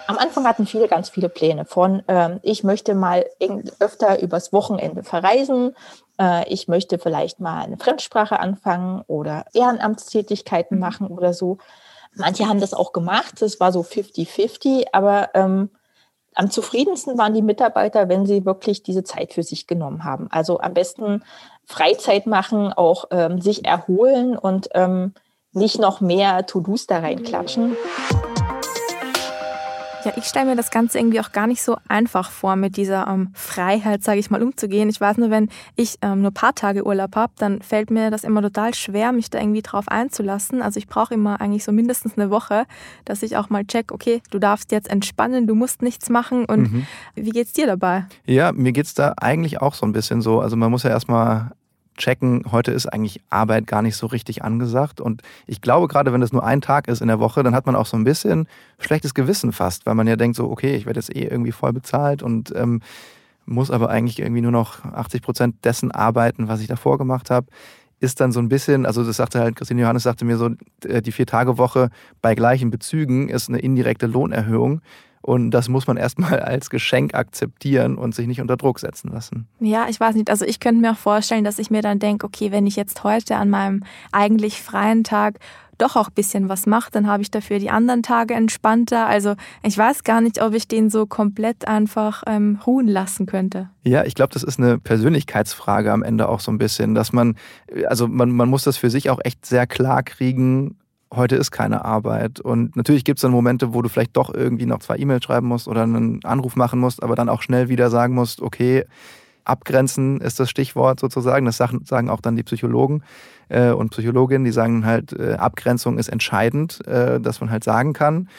Am 0.07 0.17
Anfang 0.17 0.45
hatten 0.45 0.65
viele 0.65 0.89
ganz 0.89 1.09
viele 1.09 1.29
Pläne 1.29 1.63
von, 1.63 2.03
ähm, 2.09 2.39
ich 2.41 2.65
möchte 2.65 2.95
mal 2.95 3.25
öfter 3.79 4.21
übers 4.21 4.51
Wochenende 4.51 5.03
verreisen, 5.03 5.73
äh, 6.19 6.45
ich 6.51 6.67
möchte 6.67 6.99
vielleicht 6.99 7.39
mal 7.39 7.63
eine 7.63 7.77
Fremdsprache 7.77 8.37
anfangen 8.37 9.03
oder 9.07 9.45
Ehrenamtstätigkeiten 9.53 10.75
mhm. 10.75 10.81
machen 10.81 11.07
oder 11.07 11.33
so. 11.33 11.59
Manche 12.13 12.49
haben 12.49 12.59
das 12.59 12.73
auch 12.73 12.91
gemacht, 12.91 13.41
das 13.41 13.61
war 13.61 13.71
so 13.71 13.81
50-50, 13.81 14.87
aber 14.91 15.29
ähm, 15.33 15.69
am 16.35 16.49
zufriedensten 16.49 17.17
waren 17.17 17.33
die 17.33 17.41
Mitarbeiter, 17.41 18.09
wenn 18.09 18.25
sie 18.25 18.45
wirklich 18.45 18.83
diese 18.83 19.03
Zeit 19.03 19.33
für 19.33 19.43
sich 19.43 19.67
genommen 19.67 20.03
haben. 20.03 20.27
Also 20.31 20.59
am 20.59 20.73
besten 20.73 21.23
Freizeit 21.65 22.25
machen, 22.25 22.73
auch 22.73 23.05
ähm, 23.11 23.41
sich 23.41 23.65
erholen 23.65 24.37
und 24.37 24.69
ähm, 24.73 25.13
nicht 25.53 25.79
noch 25.79 25.99
mehr 26.01 26.45
To-Dos 26.45 26.87
da 26.87 26.99
reinklatschen. 26.99 27.75
Ja, 30.03 30.13
ich 30.15 30.25
stelle 30.25 30.47
mir 30.47 30.55
das 30.55 30.71
Ganze 30.71 30.97
irgendwie 30.97 31.19
auch 31.19 31.31
gar 31.31 31.45
nicht 31.45 31.61
so 31.61 31.77
einfach 31.87 32.31
vor, 32.31 32.55
mit 32.55 32.75
dieser 32.75 33.07
ähm, 33.07 33.29
Freiheit, 33.33 34.03
sage 34.03 34.19
ich 34.19 34.31
mal, 34.31 34.41
umzugehen. 34.41 34.89
Ich 34.89 34.99
weiß 34.99 35.17
nur, 35.17 35.29
wenn 35.29 35.49
ich 35.75 35.97
ähm, 36.01 36.21
nur 36.21 36.31
ein 36.31 36.33
paar 36.33 36.55
Tage 36.55 36.85
Urlaub 36.85 37.15
habe, 37.15 37.33
dann 37.37 37.61
fällt 37.61 37.91
mir 37.91 38.09
das 38.09 38.23
immer 38.23 38.41
total 38.41 38.73
schwer, 38.73 39.11
mich 39.11 39.29
da 39.29 39.39
irgendwie 39.39 39.61
drauf 39.61 39.87
einzulassen. 39.87 40.61
Also 40.61 40.79
ich 40.79 40.87
brauche 40.87 41.13
immer 41.13 41.39
eigentlich 41.39 41.63
so 41.63 41.71
mindestens 41.71 42.17
eine 42.17 42.31
Woche, 42.31 42.65
dass 43.05 43.21
ich 43.21 43.37
auch 43.37 43.49
mal 43.49 43.63
check, 43.65 43.91
okay, 43.91 44.21
du 44.31 44.39
darfst 44.39 44.71
jetzt 44.71 44.89
entspannen, 44.89 45.45
du 45.45 45.53
musst 45.53 45.83
nichts 45.83 46.09
machen. 46.09 46.45
Und 46.45 46.73
mhm. 46.73 46.87
wie 47.15 47.29
geht's 47.29 47.53
dir 47.53 47.67
dabei? 47.67 48.05
Ja, 48.25 48.51
mir 48.51 48.71
geht's 48.71 48.95
da 48.95 49.13
eigentlich 49.17 49.61
auch 49.61 49.75
so 49.75 49.85
ein 49.85 49.91
bisschen 49.91 50.21
so. 50.21 50.39
Also 50.39 50.55
man 50.55 50.71
muss 50.71 50.83
ja 50.83 50.89
erstmal 50.89 51.51
checken, 51.97 52.45
heute 52.51 52.71
ist 52.71 52.87
eigentlich 52.87 53.21
Arbeit 53.29 53.67
gar 53.67 53.81
nicht 53.81 53.95
so 53.95 54.07
richtig 54.07 54.43
angesagt. 54.43 55.01
Und 55.01 55.21
ich 55.47 55.61
glaube, 55.61 55.87
gerade 55.87 56.13
wenn 56.13 56.21
es 56.21 56.33
nur 56.33 56.43
ein 56.43 56.61
Tag 56.61 56.87
ist 56.87 57.01
in 57.01 57.07
der 57.07 57.19
Woche, 57.19 57.43
dann 57.43 57.55
hat 57.55 57.65
man 57.65 57.75
auch 57.75 57.85
so 57.85 57.97
ein 57.97 58.03
bisschen 58.03 58.47
schlechtes 58.79 59.13
Gewissen 59.13 59.51
fast, 59.51 59.85
weil 59.85 59.95
man 59.95 60.07
ja 60.07 60.15
denkt 60.15 60.37
so, 60.37 60.49
okay, 60.49 60.75
ich 60.75 60.85
werde 60.85 60.99
jetzt 60.99 61.15
eh 61.15 61.23
irgendwie 61.23 61.51
voll 61.51 61.73
bezahlt 61.73 62.23
und 62.23 62.53
ähm, 62.55 62.81
muss 63.45 63.71
aber 63.71 63.89
eigentlich 63.89 64.19
irgendwie 64.19 64.41
nur 64.41 64.51
noch 64.51 64.83
80 64.85 65.21
Prozent 65.21 65.55
dessen 65.65 65.91
arbeiten, 65.91 66.47
was 66.47 66.61
ich 66.61 66.67
davor 66.67 66.97
gemacht 66.97 67.29
habe. 67.29 67.47
Ist 67.99 68.19
dann 68.19 68.31
so 68.31 68.39
ein 68.39 68.49
bisschen, 68.49 68.85
also 68.85 69.03
das 69.03 69.17
sagte 69.17 69.39
halt, 69.39 69.55
Christine 69.55 69.81
Johannes 69.81 70.03
sagte 70.03 70.25
mir 70.25 70.37
so, 70.37 70.49
äh, 70.85 71.01
die 71.01 71.11
Vier-Tage-Woche 71.11 71.89
bei 72.21 72.33
gleichen 72.33 72.71
Bezügen 72.71 73.29
ist 73.29 73.49
eine 73.49 73.59
indirekte 73.59 74.07
Lohnerhöhung. 74.07 74.81
Und 75.21 75.51
das 75.51 75.69
muss 75.69 75.87
man 75.87 75.97
erstmal 75.97 76.39
als 76.41 76.69
Geschenk 76.69 77.13
akzeptieren 77.13 77.97
und 77.97 78.15
sich 78.15 78.27
nicht 78.27 78.41
unter 78.41 78.57
Druck 78.57 78.79
setzen 78.79 79.11
lassen. 79.11 79.47
Ja, 79.59 79.87
ich 79.89 79.99
weiß 79.99 80.15
nicht. 80.15 80.29
Also 80.29 80.45
ich 80.45 80.59
könnte 80.59 80.81
mir 80.81 80.91
auch 80.91 80.97
vorstellen, 80.97 81.43
dass 81.43 81.59
ich 81.59 81.69
mir 81.69 81.81
dann 81.81 81.99
denke, 81.99 82.25
okay, 82.25 82.51
wenn 82.51 82.67
ich 82.67 82.75
jetzt 82.75 83.03
heute 83.03 83.35
an 83.35 83.49
meinem 83.49 83.83
eigentlich 84.11 84.61
freien 84.61 85.03
Tag 85.03 85.39
doch 85.81 85.95
auch 85.95 86.09
ein 86.09 86.13
bisschen 86.13 86.47
was 86.47 86.67
mache, 86.67 86.91
dann 86.91 87.07
habe 87.07 87.23
ich 87.23 87.31
dafür 87.31 87.59
die 87.59 87.69
anderen 87.69 88.03
Tage 88.03 88.33
entspannter. 88.33 89.07
Also 89.07 89.35
ich 89.63 89.77
weiß 89.77 90.03
gar 90.03 90.21
nicht, 90.21 90.41
ob 90.41 90.53
ich 90.53 90.67
den 90.67 90.89
so 90.89 91.05
komplett 91.05 91.67
einfach 91.67 92.23
ähm, 92.27 92.59
ruhen 92.65 92.87
lassen 92.87 93.25
könnte. 93.25 93.69
Ja, 93.83 94.03
ich 94.05 94.13
glaube, 94.13 94.33
das 94.33 94.43
ist 94.43 94.59
eine 94.59 94.77
Persönlichkeitsfrage 94.77 95.91
am 95.91 96.03
Ende 96.03 96.29
auch 96.29 96.39
so 96.39 96.51
ein 96.51 96.59
bisschen, 96.59 96.93
dass 96.93 97.13
man, 97.13 97.35
also 97.87 98.07
man, 98.07 98.31
man 98.31 98.49
muss 98.49 98.63
das 98.63 98.77
für 98.77 98.89
sich 98.89 99.09
auch 99.09 99.19
echt 99.23 99.45
sehr 99.45 99.65
klar 99.65 100.03
kriegen, 100.03 100.75
heute 101.13 101.35
ist 101.35 101.51
keine 101.51 101.85
Arbeit. 101.85 102.39
Und 102.39 102.75
natürlich 102.75 103.03
gibt 103.03 103.19
es 103.19 103.21
dann 103.21 103.31
Momente, 103.31 103.73
wo 103.73 103.81
du 103.81 103.89
vielleicht 103.89 104.15
doch 104.17 104.33
irgendwie 104.33 104.65
noch 104.65 104.79
zwei 104.79 104.97
E-Mails 104.97 105.25
schreiben 105.25 105.47
musst 105.47 105.67
oder 105.67 105.83
einen 105.83 106.23
Anruf 106.23 106.55
machen 106.55 106.79
musst, 106.79 107.03
aber 107.03 107.15
dann 107.15 107.29
auch 107.29 107.41
schnell 107.41 107.69
wieder 107.69 107.89
sagen 107.89 108.13
musst, 108.13 108.41
okay, 108.41 108.85
abgrenzen 109.43 110.21
ist 110.21 110.39
das 110.39 110.49
Stichwort 110.49 110.99
sozusagen. 110.99 111.45
Das 111.45 111.57
sagen 111.57 112.09
auch 112.09 112.21
dann 112.21 112.35
die 112.35 112.43
Psychologen 112.43 113.03
äh, 113.49 113.71
und 113.71 113.89
Psychologinnen, 113.89 114.45
die 114.45 114.51
sagen 114.51 114.85
halt, 114.85 115.13
äh, 115.13 115.33
Abgrenzung 115.33 115.97
ist 115.97 116.09
entscheidend, 116.09 116.85
äh, 116.87 117.19
dass 117.19 117.41
man 117.41 117.49
halt 117.49 117.63
sagen 117.63 117.93
kann, 117.93 118.29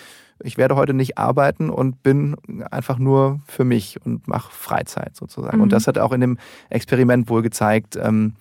ich 0.45 0.59
werde 0.59 0.75
heute 0.75 0.95
nicht 0.95 1.19
arbeiten 1.19 1.71
und 1.71 2.03
bin 2.03 2.37
einfach 2.71 2.99
nur 2.99 3.41
für 3.47 3.65
mich 3.65 3.99
und 4.05 4.27
mache 4.27 4.51
Freizeit 4.51 5.15
sozusagen. 5.15 5.59
Mhm. 5.59 5.63
Und 5.65 5.73
das 5.73 5.87
hat 5.87 5.99
auch 5.99 6.13
in 6.13 6.21
dem 6.21 6.39
Experiment 6.69 7.29
wohl 7.29 7.43
gezeigt, 7.43 7.97
ähm, 7.97 8.35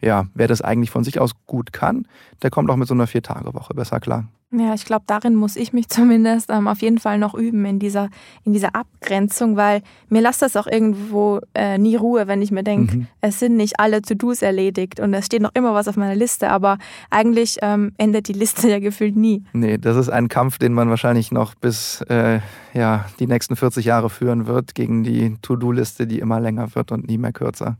ja, 0.00 0.26
wer 0.34 0.48
das 0.48 0.62
eigentlich 0.62 0.90
von 0.90 1.04
sich 1.04 1.20
aus 1.20 1.32
gut 1.46 1.72
kann, 1.72 2.06
der 2.42 2.50
kommt 2.50 2.70
auch 2.70 2.76
mit 2.76 2.88
so 2.88 2.94
einer 2.94 3.06
Vier-Tage-Woche 3.06 3.74
besser 3.74 4.00
klar. 4.00 4.28
Ja, 4.52 4.74
ich 4.74 4.84
glaube, 4.84 5.04
darin 5.08 5.34
muss 5.34 5.56
ich 5.56 5.72
mich 5.72 5.88
zumindest 5.90 6.50
ähm, 6.50 6.68
auf 6.68 6.80
jeden 6.80 6.98
Fall 6.98 7.18
noch 7.18 7.34
üben, 7.34 7.64
in 7.64 7.78
dieser, 7.78 8.08
in 8.44 8.52
dieser 8.52 8.74
Abgrenzung, 8.74 9.56
weil 9.56 9.82
mir 10.08 10.22
lasst 10.22 10.42
das 10.42 10.56
auch 10.56 10.66
irgendwo 10.66 11.40
äh, 11.54 11.78
nie 11.78 11.96
Ruhe, 11.96 12.28
wenn 12.28 12.42
ich 12.42 12.52
mir 12.52 12.62
denke, 12.62 12.96
mhm. 12.96 13.06
es 13.20 13.40
sind 13.40 13.56
nicht 13.56 13.80
alle 13.80 14.02
To-Dos 14.02 14.42
erledigt 14.42 15.00
und 15.00 15.12
es 15.14 15.26
steht 15.26 15.42
noch 15.42 15.54
immer 15.54 15.74
was 15.74 15.88
auf 15.88 15.96
meiner 15.96 16.14
Liste, 16.14 16.50
aber 16.50 16.78
eigentlich 17.10 17.58
ähm, 17.62 17.92
endet 17.98 18.28
die 18.28 18.34
Liste 18.34 18.68
ja 18.70 18.78
gefühlt 18.78 19.16
nie. 19.16 19.44
Nee, 19.52 19.78
das 19.78 19.96
ist 19.96 20.08
ein 20.08 20.28
Kampf, 20.28 20.58
den 20.58 20.72
man 20.72 20.88
wahrscheinlich 20.88 21.32
noch 21.32 21.54
bis 21.54 22.00
äh, 22.02 22.40
ja, 22.72 23.06
die 23.18 23.26
nächsten 23.26 23.56
40 23.56 23.84
Jahre 23.84 24.10
führen 24.10 24.46
wird, 24.46 24.74
gegen 24.74 25.02
die 25.02 25.34
To-Do-Liste, 25.42 26.06
die 26.06 26.20
immer 26.20 26.40
länger 26.40 26.74
wird 26.74 26.92
und 26.92 27.08
nie 27.08 27.18
mehr 27.18 27.32
kürzer. 27.32 27.78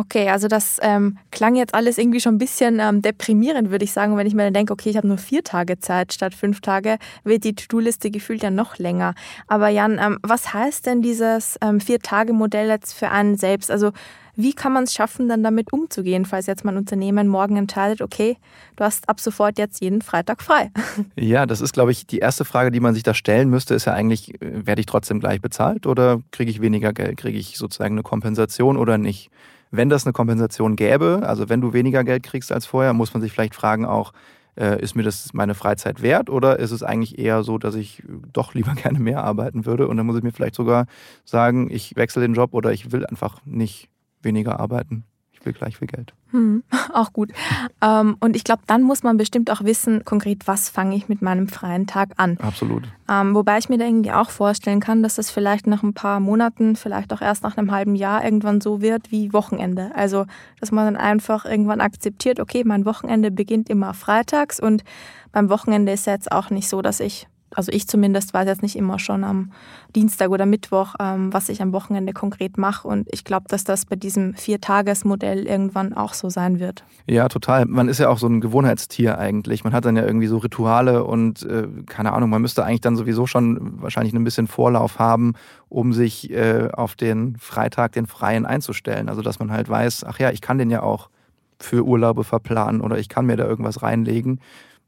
Okay, 0.00 0.30
also 0.30 0.48
das 0.48 0.78
ähm, 0.80 1.18
klang 1.30 1.56
jetzt 1.56 1.74
alles 1.74 1.98
irgendwie 1.98 2.20
schon 2.20 2.36
ein 2.36 2.38
bisschen 2.38 2.80
ähm, 2.80 3.02
deprimierend, 3.02 3.70
würde 3.70 3.84
ich 3.84 3.92
sagen. 3.92 4.16
Wenn 4.16 4.26
ich 4.26 4.32
mir 4.32 4.44
dann 4.44 4.54
denke, 4.54 4.72
okay, 4.72 4.88
ich 4.88 4.96
habe 4.96 5.06
nur 5.06 5.18
vier 5.18 5.44
Tage 5.44 5.78
Zeit 5.78 6.14
statt 6.14 6.32
fünf 6.34 6.62
Tage, 6.62 6.96
wird 7.22 7.44
die 7.44 7.54
To-Do-Liste 7.54 8.10
gefühlt 8.10 8.42
ja 8.42 8.48
noch 8.48 8.78
länger. 8.78 9.14
Aber 9.46 9.68
Jan, 9.68 9.98
ähm, 9.98 10.18
was 10.22 10.54
heißt 10.54 10.86
denn 10.86 11.02
dieses 11.02 11.58
ähm, 11.60 11.80
Vier-Tage-Modell 11.80 12.68
jetzt 12.68 12.94
für 12.94 13.10
einen 13.10 13.36
selbst? 13.36 13.70
Also 13.70 13.92
wie 14.36 14.54
kann 14.54 14.72
man 14.72 14.84
es 14.84 14.94
schaffen, 14.94 15.28
dann 15.28 15.42
damit 15.42 15.70
umzugehen, 15.70 16.24
falls 16.24 16.46
jetzt 16.46 16.64
mein 16.64 16.78
Unternehmen 16.78 17.28
morgen 17.28 17.58
entscheidet, 17.58 18.00
okay, 18.00 18.38
du 18.76 18.84
hast 18.84 19.06
ab 19.06 19.20
sofort 19.20 19.58
jetzt 19.58 19.82
jeden 19.82 20.00
Freitag 20.00 20.40
frei? 20.40 20.70
Ja, 21.16 21.44
das 21.44 21.60
ist, 21.60 21.74
glaube 21.74 21.92
ich, 21.92 22.06
die 22.06 22.20
erste 22.20 22.46
Frage, 22.46 22.70
die 22.70 22.80
man 22.80 22.94
sich 22.94 23.02
da 23.02 23.12
stellen 23.12 23.50
müsste, 23.50 23.74
ist 23.74 23.84
ja 23.84 23.92
eigentlich, 23.92 24.40
äh, 24.40 24.66
werde 24.66 24.80
ich 24.80 24.86
trotzdem 24.86 25.20
gleich 25.20 25.42
bezahlt 25.42 25.86
oder 25.86 26.22
kriege 26.30 26.50
ich 26.50 26.62
weniger 26.62 26.94
Geld? 26.94 27.18
Kriege 27.18 27.38
ich 27.38 27.58
sozusagen 27.58 27.96
eine 27.96 28.02
Kompensation 28.02 28.78
oder 28.78 28.96
nicht? 28.96 29.30
Wenn 29.70 29.88
das 29.88 30.04
eine 30.04 30.12
Kompensation 30.12 30.76
gäbe, 30.76 31.20
also 31.24 31.48
wenn 31.48 31.60
du 31.60 31.72
weniger 31.72 32.04
Geld 32.04 32.22
kriegst 32.22 32.50
als 32.52 32.66
vorher, 32.66 32.92
muss 32.92 33.14
man 33.14 33.20
sich 33.22 33.32
vielleicht 33.32 33.54
fragen 33.54 33.84
auch, 33.84 34.12
äh, 34.56 34.80
ist 34.82 34.96
mir 34.96 35.02
das 35.02 35.32
meine 35.32 35.54
Freizeit 35.54 36.02
wert 36.02 36.28
oder 36.28 36.58
ist 36.58 36.70
es 36.72 36.82
eigentlich 36.82 37.18
eher 37.18 37.42
so, 37.42 37.58
dass 37.58 37.74
ich 37.74 38.02
doch 38.32 38.54
lieber 38.54 38.74
gerne 38.82 38.98
mehr 38.98 39.24
arbeiten 39.24 39.66
würde 39.66 39.88
und 39.88 39.96
dann 39.96 40.06
muss 40.06 40.16
ich 40.16 40.22
mir 40.22 40.32
vielleicht 40.32 40.54
sogar 40.56 40.86
sagen, 41.24 41.70
ich 41.70 41.96
wechsle 41.96 42.22
den 42.22 42.34
Job 42.34 42.52
oder 42.52 42.72
ich 42.72 42.92
will 42.92 43.06
einfach 43.06 43.40
nicht 43.44 43.88
weniger 44.22 44.60
arbeiten. 44.60 45.04
Ich 45.40 45.46
will 45.46 45.52
gleich 45.54 45.78
viel 45.78 45.88
Geld. 45.88 46.12
Hm, 46.32 46.62
auch 46.92 47.12
gut. 47.12 47.32
Ähm, 47.80 48.16
und 48.20 48.36
ich 48.36 48.44
glaube, 48.44 48.62
dann 48.66 48.82
muss 48.82 49.02
man 49.02 49.16
bestimmt 49.16 49.50
auch 49.50 49.64
wissen, 49.64 50.04
konkret, 50.04 50.46
was 50.46 50.68
fange 50.68 50.94
ich 50.94 51.08
mit 51.08 51.22
meinem 51.22 51.48
freien 51.48 51.86
Tag 51.86 52.10
an. 52.18 52.36
Absolut. 52.40 52.84
Ähm, 53.08 53.34
wobei 53.34 53.58
ich 53.58 53.68
mir 53.70 53.78
da 53.78 53.86
irgendwie 53.86 54.12
auch 54.12 54.30
vorstellen 54.30 54.80
kann, 54.80 55.02
dass 55.02 55.14
das 55.14 55.30
vielleicht 55.30 55.66
nach 55.66 55.82
ein 55.82 55.94
paar 55.94 56.20
Monaten, 56.20 56.76
vielleicht 56.76 57.12
auch 57.12 57.22
erst 57.22 57.42
nach 57.42 57.56
einem 57.56 57.70
halben 57.72 57.94
Jahr 57.94 58.22
irgendwann 58.22 58.60
so 58.60 58.82
wird 58.82 59.10
wie 59.10 59.32
Wochenende. 59.32 59.90
Also, 59.94 60.26
dass 60.60 60.72
man 60.72 60.84
dann 60.84 61.02
einfach 61.02 61.46
irgendwann 61.46 61.80
akzeptiert, 61.80 62.38
okay, 62.38 62.62
mein 62.64 62.84
Wochenende 62.84 63.30
beginnt 63.30 63.70
immer 63.70 63.94
freitags 63.94 64.60
und 64.60 64.84
beim 65.32 65.48
Wochenende 65.48 65.92
ist 65.92 66.06
ja 66.06 66.12
jetzt 66.12 66.30
auch 66.30 66.50
nicht 66.50 66.68
so, 66.68 66.82
dass 66.82 67.00
ich 67.00 67.28
also 67.54 67.72
ich 67.72 67.88
zumindest 67.88 68.32
weiß 68.32 68.46
jetzt 68.46 68.62
nicht 68.62 68.76
immer 68.76 68.98
schon 68.98 69.24
am 69.24 69.52
Dienstag 69.96 70.30
oder 70.30 70.46
Mittwoch, 70.46 70.94
ähm, 71.00 71.32
was 71.32 71.48
ich 71.48 71.60
am 71.62 71.72
Wochenende 71.72 72.12
konkret 72.12 72.58
mache. 72.58 72.86
Und 72.86 73.08
ich 73.10 73.24
glaube, 73.24 73.46
dass 73.48 73.64
das 73.64 73.86
bei 73.86 73.96
diesem 73.96 74.34
Viertagesmodell 74.34 75.46
irgendwann 75.46 75.92
auch 75.92 76.14
so 76.14 76.28
sein 76.28 76.60
wird. 76.60 76.84
Ja, 77.06 77.28
total. 77.28 77.66
Man 77.66 77.88
ist 77.88 77.98
ja 77.98 78.08
auch 78.08 78.18
so 78.18 78.28
ein 78.28 78.40
Gewohnheitstier 78.40 79.18
eigentlich. 79.18 79.64
Man 79.64 79.72
hat 79.72 79.84
dann 79.84 79.96
ja 79.96 80.04
irgendwie 80.04 80.28
so 80.28 80.38
Rituale 80.38 81.04
und 81.04 81.42
äh, 81.42 81.66
keine 81.86 82.12
Ahnung, 82.12 82.30
man 82.30 82.42
müsste 82.42 82.64
eigentlich 82.64 82.82
dann 82.82 82.96
sowieso 82.96 83.26
schon 83.26 83.82
wahrscheinlich 83.82 84.14
ein 84.14 84.24
bisschen 84.24 84.46
Vorlauf 84.46 84.98
haben, 84.98 85.34
um 85.68 85.92
sich 85.92 86.30
äh, 86.30 86.68
auf 86.72 86.94
den 86.94 87.36
Freitag, 87.38 87.92
den 87.92 88.06
Freien 88.06 88.46
einzustellen. 88.46 89.08
Also 89.08 89.22
dass 89.22 89.40
man 89.40 89.50
halt 89.50 89.68
weiß, 89.68 90.04
ach 90.04 90.18
ja, 90.20 90.30
ich 90.30 90.40
kann 90.40 90.58
den 90.58 90.70
ja 90.70 90.82
auch 90.82 91.10
für 91.58 91.84
Urlaube 91.84 92.24
verplanen 92.24 92.80
oder 92.80 92.98
ich 92.98 93.08
kann 93.08 93.26
mir 93.26 93.36
da 93.36 93.44
irgendwas 93.44 93.82
reinlegen, 93.82 94.40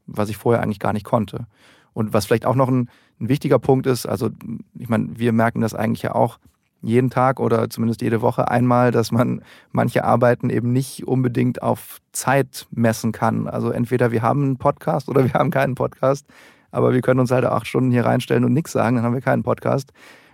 was 0.07 0.29
ich 0.29 0.37
vorher 0.37 0.63
eigentlich 0.63 0.79
gar 0.79 0.93
nicht 0.93 1.05
konnte. 1.05 1.45
Und 1.93 2.13
was 2.13 2.25
vielleicht 2.25 2.45
auch 2.45 2.55
noch 2.55 2.69
ein, 2.69 2.89
ein 3.19 3.29
wichtiger 3.29 3.59
Punkt 3.59 3.87
ist, 3.87 4.05
also 4.05 4.29
ich 4.77 4.89
meine, 4.89 5.09
wir 5.17 5.31
merken 5.31 5.61
das 5.61 5.73
eigentlich 5.73 6.03
ja 6.03 6.15
auch 6.15 6.39
jeden 6.83 7.09
Tag 7.09 7.39
oder 7.39 7.69
zumindest 7.69 8.01
jede 8.01 8.21
Woche 8.21 8.49
einmal, 8.49 8.91
dass 8.91 9.11
man 9.11 9.41
manche 9.71 10.03
Arbeiten 10.03 10.49
eben 10.49 10.73
nicht 10.73 11.07
unbedingt 11.07 11.61
auf 11.61 11.99
Zeit 12.11 12.67
messen 12.71 13.13
kann. 13.13 13.47
Also 13.47 13.69
entweder 13.69 14.11
wir 14.11 14.21
haben 14.21 14.43
einen 14.43 14.57
Podcast 14.57 15.07
oder 15.07 15.23
wir 15.33 15.33
haben 15.33 15.49
keinen 15.49 15.75
Podcast, 15.75 16.27
aber 16.71 16.93
wir 16.93 17.01
können 17.01 17.21
uns 17.21 17.31
halt 17.31 17.45
acht 17.45 17.67
Stunden 17.67 17.91
hier 17.91 18.05
reinstellen 18.05 18.43
und 18.43 18.53
nichts 18.53 18.73
sagen, 18.73 18.97
dann 18.97 19.05
haben 19.05 19.13
wir 19.13 19.21
keinen 19.21 19.43
Podcast. 19.43 19.93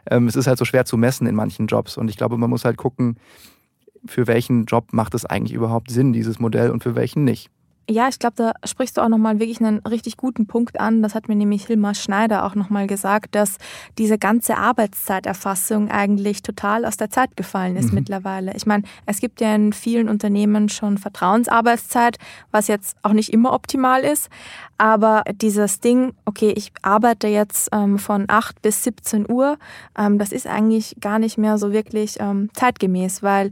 Ähm, 0.10 0.28
es 0.28 0.36
ist 0.36 0.48
halt 0.48 0.58
so 0.58 0.66
schwer 0.66 0.86
zu 0.86 0.98
messen 0.98 1.28
in 1.28 1.36
manchen 1.36 1.68
Jobs 1.68 1.98
und 1.98 2.10
ich 2.10 2.18
glaube, 2.18 2.38
man 2.38 2.50
muss 2.50 2.66
halt 2.66 2.78
gucken, 2.78 3.18
für 4.06 4.28
welchen 4.28 4.66
Job 4.66 4.88
macht 4.92 5.14
es 5.14 5.26
eigentlich 5.26 5.54
überhaupt 5.54 5.92
Sinn, 5.92 6.14
dieses 6.14 6.40
Modell 6.40 6.72
und 6.72 6.82
für 6.82 6.96
welchen 6.96 7.26
nicht. 7.26 7.52
Ja, 7.90 8.08
ich 8.08 8.20
glaube, 8.20 8.36
da 8.36 8.54
sprichst 8.66 8.98
du 8.98 9.02
auch 9.02 9.10
nochmal 9.10 9.40
wirklich 9.40 9.60
einen 9.62 9.80
richtig 9.80 10.16
guten 10.16 10.46
Punkt 10.46 10.80
an. 10.80 11.02
Das 11.02 11.16
hat 11.16 11.28
mir 11.28 11.36
nämlich 11.36 11.66
Hilmar 11.66 11.96
Schneider 11.96 12.46
auch 12.46 12.54
nochmal 12.54 12.86
gesagt, 12.86 13.34
dass 13.34 13.58
diese 13.98 14.20
ganze 14.20 14.58
Arbeitszeiterfassung 14.58 15.90
eigentlich 15.90 16.44
total 16.44 16.86
aus 16.86 16.98
der 16.98 17.10
Zeit 17.10 17.36
gefallen 17.36 17.76
ist 17.78 17.90
mhm. 17.90 17.96
mittlerweile. 17.96 18.56
Ich 18.56 18.68
meine, 18.68 18.84
es 19.08 19.20
gibt 19.20 19.42
ja 19.42 19.56
in 19.56 19.74
vielen 19.74 20.08
Unternehmen 20.08 20.70
schon 20.70 21.00
Vertrauensarbeitszeit, 21.00 22.18
was 22.52 22.68
jetzt 22.68 22.96
auch 23.02 23.14
nicht 23.14 23.34
immer 23.34 23.54
optimal 23.54 24.04
ist. 24.04 24.30
Aber 24.78 25.24
dieses 25.42 25.80
Ding, 25.80 26.14
okay, 26.26 26.54
ich 26.56 26.72
arbeite 26.84 27.28
jetzt 27.28 27.70
ähm, 27.74 27.98
von 27.98 28.26
8 28.28 28.62
bis 28.62 28.84
17 28.84 29.30
Uhr, 29.30 29.58
ähm, 29.98 30.20
das 30.20 30.32
ist 30.32 30.46
eigentlich 30.46 30.96
gar 31.02 31.18
nicht 31.18 31.40
mehr 31.40 31.58
so 31.58 31.74
wirklich 31.74 32.18
ähm, 32.20 32.50
zeitgemäß, 32.54 33.24
weil 33.24 33.50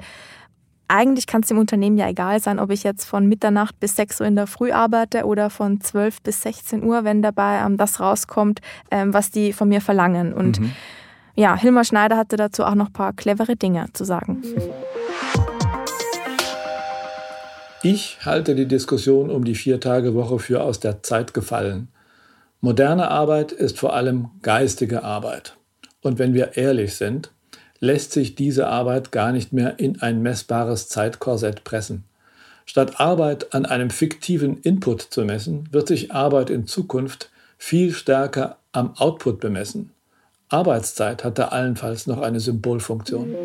eigentlich 0.88 1.28
kann 1.28 1.42
es 1.42 1.50
dem 1.50 1.58
Unternehmen 1.58 1.98
ja 1.98 2.08
egal 2.08 2.40
sein, 2.40 2.60
ob 2.60 2.72
ich 2.72 2.84
jetzt 2.84 3.06
von 3.06 3.28
Mitternacht 3.28 3.80
bis 3.80 3.96
6 3.96 4.22
Uhr 4.22 4.28
in 4.28 4.36
der 4.36 4.48
Früh 4.48 4.72
arbeite 4.72 5.26
oder 5.26 5.50
von 5.50 5.82
12 5.82 6.22
bis 6.22 6.42
16 6.42 6.84
Uhr, 6.84 7.04
wenn 7.04 7.22
dabei 7.22 7.60
ähm, 7.66 7.78
das 7.78 8.00
rauskommt, 8.00 8.62
ähm, 8.92 9.14
was 9.14 9.32
die 9.32 9.54
von 9.54 9.70
mir 9.70 9.82
verlangen. 9.82 10.34
Und 10.34 10.60
mhm. 10.60 10.72
ja, 11.36 11.58
Hilmar 11.58 11.84
Schneider 11.84 12.18
hatte 12.18 12.38
dazu 12.38 12.64
auch 12.64 12.76
noch 12.76 12.88
ein 12.88 12.94
paar 12.94 13.14
clevere 13.14 13.56
Dinge 13.56 13.88
zu 13.94 14.06
sagen. 14.06 14.42
Ich 17.84 18.20
halte 18.26 18.56
die 18.56 18.68
Diskussion 18.68 19.30
um 19.30 19.44
die 19.44 19.56
Vier-Tage-Woche 19.56 20.40
für 20.40 20.64
aus 20.64 20.80
der 20.80 21.04
Zeit 21.04 21.34
gefallen. 21.34 21.90
Moderne 22.60 23.12
Arbeit 23.12 23.52
ist 23.52 23.78
vor 23.78 23.94
allem 23.94 24.30
geistige 24.42 25.04
Arbeit. 25.04 25.58
Und 26.02 26.18
wenn 26.18 26.34
wir 26.34 26.58
ehrlich 26.58 26.96
sind, 26.96 27.32
lässt 27.80 28.12
sich 28.12 28.36
diese 28.36 28.68
Arbeit 28.68 29.12
gar 29.12 29.32
nicht 29.32 29.54
mehr 29.54 29.80
in 29.80 30.02
ein 30.02 30.22
messbares 30.22 30.90
Zeitkorsett 30.90 31.64
pressen. 31.64 32.04
Statt 32.66 33.00
Arbeit 33.00 33.54
an 33.54 33.66
einem 33.66 33.90
fiktiven 33.90 34.60
Input 34.62 35.02
zu 35.02 35.24
messen, 35.24 35.70
wird 35.72 35.88
sich 35.88 36.12
Arbeit 36.12 36.50
in 36.50 36.68
Zukunft 36.68 37.32
viel 37.58 37.94
stärker 37.94 38.58
am 38.72 38.96
Output 38.98 39.40
bemessen. 39.40 39.92
Arbeitszeit 40.50 41.24
hat 41.24 41.40
da 41.40 41.50
allenfalls 41.50 42.08
noch 42.08 42.22
eine 42.22 42.40
Symbolfunktion. 42.40 43.36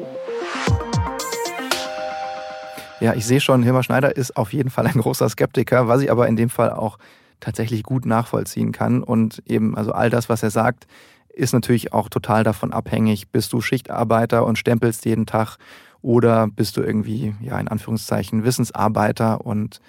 Ja, 3.00 3.14
ich 3.14 3.26
sehe 3.26 3.40
schon, 3.40 3.64
Hilmar 3.64 3.82
Schneider 3.82 4.16
ist 4.16 4.36
auf 4.36 4.52
jeden 4.52 4.70
Fall 4.70 4.86
ein 4.86 5.00
großer 5.00 5.28
Skeptiker, 5.28 5.88
was 5.88 6.02
ich 6.02 6.10
aber 6.10 6.28
in 6.28 6.36
dem 6.36 6.50
Fall 6.50 6.70
auch 6.70 6.98
tatsächlich 7.40 7.82
gut 7.82 8.06
nachvollziehen 8.06 8.70
kann. 8.70 9.02
Und 9.02 9.42
eben, 9.46 9.76
also 9.76 9.92
all 9.92 10.10
das, 10.10 10.28
was 10.28 10.44
er 10.44 10.50
sagt, 10.50 10.86
ist 11.32 11.52
natürlich 11.52 11.92
auch 11.92 12.08
total 12.08 12.44
davon 12.44 12.72
abhängig, 12.72 13.28
bist 13.28 13.52
du 13.52 13.60
Schichtarbeiter 13.60 14.44
und 14.46 14.58
stempelst 14.58 15.04
jeden 15.04 15.26
Tag 15.26 15.56
oder 16.02 16.48
bist 16.48 16.76
du 16.76 16.82
irgendwie, 16.82 17.34
ja, 17.40 17.58
in 17.58 17.68
Anführungszeichen, 17.68 18.44
Wissensarbeiter 18.44 19.46
und 19.46 19.80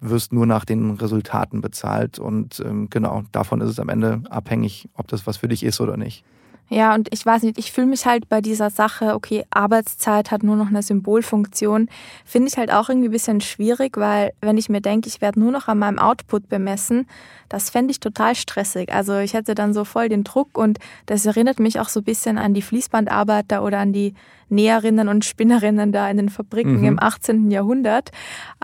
wirst 0.00 0.32
nur 0.32 0.46
nach 0.46 0.64
den 0.64 0.92
Resultaten 0.92 1.60
bezahlt. 1.60 2.18
Und 2.18 2.60
ähm, 2.60 2.88
genau, 2.90 3.22
davon 3.32 3.60
ist 3.60 3.70
es 3.70 3.78
am 3.78 3.88
Ende 3.88 4.22
abhängig, 4.28 4.88
ob 4.94 5.08
das 5.08 5.26
was 5.26 5.36
für 5.36 5.48
dich 5.48 5.62
ist 5.62 5.80
oder 5.80 5.96
nicht. 5.96 6.24
Ja, 6.72 6.94
und 6.94 7.08
ich 7.12 7.26
weiß 7.26 7.42
nicht, 7.42 7.58
ich 7.58 7.70
fühle 7.70 7.86
mich 7.86 8.06
halt 8.06 8.30
bei 8.30 8.40
dieser 8.40 8.70
Sache, 8.70 9.14
okay, 9.14 9.44
Arbeitszeit 9.50 10.30
hat 10.30 10.42
nur 10.42 10.56
noch 10.56 10.68
eine 10.68 10.82
Symbolfunktion, 10.82 11.90
finde 12.24 12.48
ich 12.48 12.56
halt 12.56 12.72
auch 12.72 12.88
irgendwie 12.88 13.08
ein 13.08 13.12
bisschen 13.12 13.42
schwierig, 13.42 13.98
weil 13.98 14.32
wenn 14.40 14.56
ich 14.56 14.70
mir 14.70 14.80
denke, 14.80 15.06
ich 15.06 15.20
werde 15.20 15.38
nur 15.38 15.50
noch 15.50 15.68
an 15.68 15.78
meinem 15.78 15.98
Output 15.98 16.48
bemessen, 16.48 17.06
das 17.50 17.68
fände 17.68 17.90
ich 17.90 18.00
total 18.00 18.34
stressig. 18.34 18.90
Also 18.90 19.18
ich 19.18 19.34
hätte 19.34 19.54
dann 19.54 19.74
so 19.74 19.84
voll 19.84 20.08
den 20.08 20.24
Druck 20.24 20.56
und 20.56 20.78
das 21.04 21.26
erinnert 21.26 21.60
mich 21.60 21.78
auch 21.78 21.90
so 21.90 22.00
ein 22.00 22.04
bisschen 22.04 22.38
an 22.38 22.54
die 22.54 22.62
Fließbandarbeiter 22.62 23.62
oder 23.62 23.80
an 23.80 23.92
die 23.92 24.14
Näherinnen 24.48 25.08
und 25.08 25.26
Spinnerinnen 25.26 25.92
da 25.92 26.08
in 26.08 26.16
den 26.16 26.30
Fabriken 26.30 26.78
mhm. 26.78 26.84
im 26.84 26.98
18. 26.98 27.50
Jahrhundert, 27.50 28.12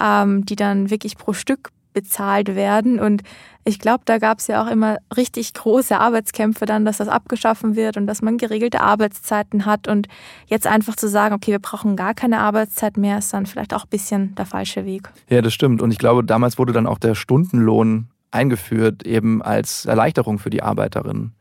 ähm, 0.00 0.46
die 0.46 0.56
dann 0.56 0.88
wirklich 0.88 1.18
pro 1.18 1.34
Stück 1.34 1.72
bezahlt 1.98 2.54
werden. 2.54 3.00
Und 3.00 3.22
ich 3.64 3.80
glaube, 3.80 4.02
da 4.04 4.18
gab 4.18 4.38
es 4.38 4.46
ja 4.46 4.62
auch 4.62 4.70
immer 4.70 4.98
richtig 5.16 5.52
große 5.52 5.98
Arbeitskämpfe 5.98 6.64
dann, 6.64 6.84
dass 6.84 6.98
das 6.98 7.08
abgeschaffen 7.08 7.74
wird 7.74 7.96
und 7.96 8.06
dass 8.06 8.22
man 8.22 8.38
geregelte 8.38 8.80
Arbeitszeiten 8.80 9.66
hat. 9.66 9.88
Und 9.88 10.06
jetzt 10.46 10.66
einfach 10.66 10.94
zu 10.94 11.08
sagen, 11.08 11.34
okay, 11.34 11.50
wir 11.50 11.58
brauchen 11.58 11.96
gar 11.96 12.14
keine 12.14 12.38
Arbeitszeit 12.38 12.96
mehr, 12.96 13.18
ist 13.18 13.34
dann 13.34 13.46
vielleicht 13.46 13.74
auch 13.74 13.84
ein 13.84 13.90
bisschen 13.90 14.34
der 14.36 14.46
falsche 14.46 14.84
Weg. 14.84 15.10
Ja, 15.28 15.42
das 15.42 15.52
stimmt. 15.52 15.82
Und 15.82 15.90
ich 15.90 15.98
glaube, 15.98 16.22
damals 16.24 16.56
wurde 16.56 16.72
dann 16.72 16.86
auch 16.86 16.98
der 16.98 17.14
Stundenlohn 17.14 18.08
eingeführt, 18.30 19.04
eben 19.04 19.42
als 19.42 19.86
Erleichterung 19.86 20.38
für 20.38 20.50
die 20.50 20.62
Arbeiterinnen. 20.62 21.34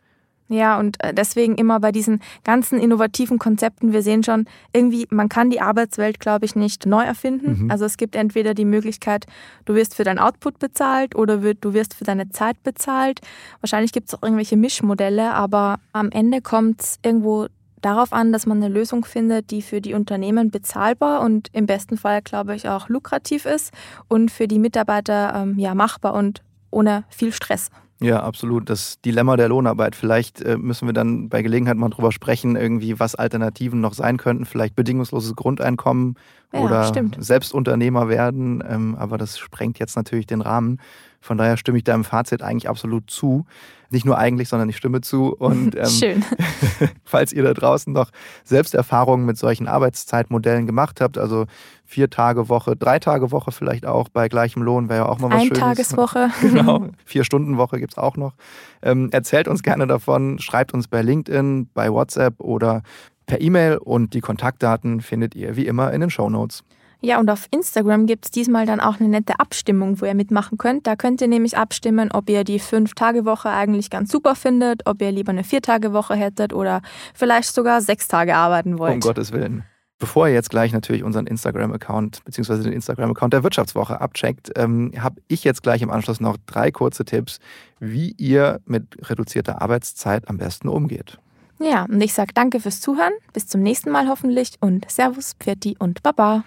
Ja, 0.49 0.79
und 0.79 1.03
äh, 1.03 1.13
deswegen 1.13 1.55
immer 1.55 1.79
bei 1.79 1.91
diesen 1.91 2.21
ganzen 2.43 2.79
innovativen 2.79 3.37
Konzepten, 3.37 3.91
wir 3.91 4.01
sehen 4.01 4.23
schon, 4.23 4.45
irgendwie, 4.71 5.05
man 5.09 5.27
kann 5.27 5.49
die 5.49 5.59
Arbeitswelt, 5.59 6.19
glaube 6.19 6.45
ich, 6.45 6.55
nicht 6.55 6.85
neu 6.85 7.03
erfinden. 7.03 7.63
Mhm. 7.63 7.71
Also 7.71 7.85
es 7.85 7.97
gibt 7.97 8.15
entweder 8.15 8.53
die 8.53 8.65
Möglichkeit, 8.65 9.25
du 9.65 9.75
wirst 9.75 9.95
für 9.95 10.05
dein 10.05 10.19
Output 10.19 10.59
bezahlt 10.59 11.15
oder 11.15 11.37
du 11.37 11.73
wirst 11.73 11.93
für 11.93 12.05
deine 12.05 12.29
Zeit 12.29 12.63
bezahlt. 12.63 13.19
Wahrscheinlich 13.61 13.91
gibt 13.91 14.07
es 14.07 14.15
auch 14.15 14.23
irgendwelche 14.23 14.55
Mischmodelle, 14.55 15.33
aber 15.33 15.79
am 15.91 16.11
Ende 16.11 16.41
kommt 16.41 16.81
es 16.81 16.99
irgendwo 17.03 17.47
darauf 17.81 18.13
an, 18.13 18.31
dass 18.31 18.45
man 18.45 18.63
eine 18.63 18.73
Lösung 18.73 19.05
findet, 19.05 19.51
die 19.51 19.61
für 19.61 19.81
die 19.81 19.93
Unternehmen 19.93 20.49
bezahlbar 20.49 21.21
und 21.21 21.49
im 21.53 21.65
besten 21.65 21.97
Fall, 21.97 22.21
glaube 22.21 22.55
ich, 22.55 22.67
auch 22.69 22.89
lukrativ 22.89 23.45
ist 23.45 23.73
und 24.07 24.31
für 24.31 24.47
die 24.47 24.59
Mitarbeiter 24.59 25.33
ähm, 25.35 25.59
ja 25.59 25.75
machbar 25.75 26.13
und 26.13 26.41
ohne 26.71 27.03
viel 27.09 27.31
Stress. 27.31 27.69
Ja, 27.99 28.21
absolut. 28.21 28.69
Das 28.69 29.01
Dilemma 29.01 29.37
der 29.37 29.49
Lohnarbeit. 29.49 29.95
Vielleicht 29.95 30.41
äh, 30.41 30.57
müssen 30.57 30.87
wir 30.87 30.93
dann 30.93 31.29
bei 31.29 31.41
Gelegenheit 31.41 31.77
mal 31.77 31.89
drüber 31.89 32.11
sprechen, 32.11 32.55
irgendwie, 32.55 32.99
was 32.99 33.15
Alternativen 33.15 33.81
noch 33.81 33.93
sein 33.93 34.17
könnten. 34.17 34.45
Vielleicht 34.45 34.75
bedingungsloses 34.75 35.35
Grundeinkommen 35.35 36.15
ja, 36.53 36.59
oder 36.59 36.83
stimmt. 36.85 37.17
Selbstunternehmer 37.19 38.09
werden. 38.09 38.63
Ähm, 38.67 38.95
aber 38.95 39.17
das 39.17 39.37
sprengt 39.37 39.79
jetzt 39.79 39.95
natürlich 39.95 40.27
den 40.27 40.41
Rahmen. 40.41 40.79
Von 41.19 41.37
daher 41.37 41.57
stimme 41.57 41.77
ich 41.77 41.83
deinem 41.83 42.03
Fazit 42.03 42.41
eigentlich 42.41 42.69
absolut 42.69 43.09
zu. 43.09 43.45
Nicht 43.89 44.05
nur 44.05 44.17
eigentlich, 44.17 44.49
sondern 44.49 44.69
ich 44.69 44.77
stimme 44.77 45.01
zu. 45.01 45.33
Und 45.33 45.75
ähm, 45.77 45.85
Schön. 45.85 46.25
falls 47.03 47.33
ihr 47.33 47.43
da 47.43 47.53
draußen 47.53 47.91
noch 47.91 48.11
Selbsterfahrungen 48.43 49.25
mit 49.25 49.37
solchen 49.37 49.67
Arbeitszeitmodellen 49.67 50.67
gemacht 50.67 51.01
habt, 51.01 51.17
also 51.17 51.45
vier 51.85 52.09
Tage 52.09 52.49
Woche, 52.49 52.75
drei 52.75 52.99
Tage 52.99 53.31
Woche 53.31 53.51
vielleicht 53.51 53.85
auch 53.85 54.09
bei 54.09 54.27
gleichem 54.29 54.61
Lohn, 54.61 54.89
wäre 54.89 55.05
ja 55.05 55.09
auch 55.09 55.19
mal 55.19 55.29
was 55.29 55.41
Ein 55.41 55.47
Schönes. 55.47 55.59
Tageswoche. 55.59 56.29
genau, 56.41 56.89
vier 57.05 57.23
Stunden 57.23 57.57
Woche 57.57 57.79
gibt 57.79 57.93
es 57.93 57.97
auch 57.97 58.17
noch. 58.17 58.33
Ähm, 58.81 59.09
erzählt 59.11 59.47
uns 59.47 59.63
gerne 59.63 59.87
davon, 59.87 60.39
schreibt 60.39 60.73
uns 60.73 60.87
bei 60.87 61.01
LinkedIn, 61.01 61.69
bei 61.73 61.91
WhatsApp 61.91 62.39
oder 62.39 62.83
per 63.27 63.39
E-Mail 63.39 63.77
und 63.77 64.15
die 64.15 64.21
Kontaktdaten 64.21 65.01
findet 65.01 65.35
ihr 65.35 65.55
wie 65.55 65.67
immer 65.67 65.93
in 65.93 66.01
den 66.01 66.09
Show 66.09 66.29
Notes. 66.29 66.63
Ja, 66.99 67.19
und 67.19 67.29
auf 67.29 67.47
Instagram 67.51 68.07
gibt 68.07 68.25
es 68.25 68.31
diesmal 68.31 68.65
dann 68.65 68.79
auch 68.79 68.99
eine 68.99 69.07
nette 69.07 69.39
Abstimmung, 69.39 70.01
wo 70.01 70.05
ihr 70.05 70.15
mitmachen 70.15 70.57
könnt. 70.57 70.87
Da 70.87 70.95
könnt 70.95 71.21
ihr 71.21 71.27
nämlich 71.27 71.55
abstimmen, 71.55 72.11
ob 72.11 72.27
ihr 72.27 72.43
die 72.43 72.57
Fünf-Tage-Woche 72.57 73.49
eigentlich 73.49 73.91
ganz 73.91 74.11
super 74.11 74.33
findet, 74.33 74.87
ob 74.87 75.01
ihr 75.01 75.11
lieber 75.11 75.31
eine 75.31 75.43
Vier-Tage-Woche 75.43 76.15
hättet 76.15 76.53
oder 76.53 76.81
vielleicht 77.13 77.53
sogar 77.53 77.81
sechs 77.81 78.07
Tage 78.07 78.35
arbeiten 78.35 78.79
wollt. 78.79 78.95
Um 78.95 78.99
Gottes 78.99 79.31
Willen. 79.31 79.63
Bevor 79.99 80.27
ihr 80.27 80.33
jetzt 80.33 80.49
gleich 80.49 80.73
natürlich 80.73 81.03
unseren 81.03 81.27
Instagram-Account 81.27 82.23
bzw. 82.23 82.63
den 82.63 82.73
Instagram-Account 82.73 83.33
der 83.33 83.43
Wirtschaftswoche 83.43 83.99
abcheckt, 83.99 84.51
ähm, 84.55 84.91
habe 84.99 85.21
ich 85.27 85.43
jetzt 85.43 85.63
gleich 85.63 85.81
im 85.81 85.89
Anschluss 85.89 86.19
noch 86.19 86.37
drei 86.45 86.71
kurze 86.71 87.03
Tipps, 87.03 87.39
wie 87.79 88.11
ihr 88.17 88.59
mit 88.65 89.09
reduzierter 89.09 89.61
Arbeitszeit 89.61 90.29
am 90.29 90.37
besten 90.37 90.67
umgeht. 90.67 91.19
Ja, 91.59 91.85
und 91.85 91.99
ich 92.01 92.13
sage 92.13 92.33
danke 92.33 92.59
fürs 92.59 92.81
Zuhören. 92.81 93.13
Bis 93.33 93.47
zum 93.47 93.61
nächsten 93.61 93.89
Mal 93.89 94.07
hoffentlich 94.07 94.53
und 94.59 94.89
Servus, 94.89 95.33
Pfirti 95.39 95.75
und 95.79 96.03
Baba. 96.03 96.43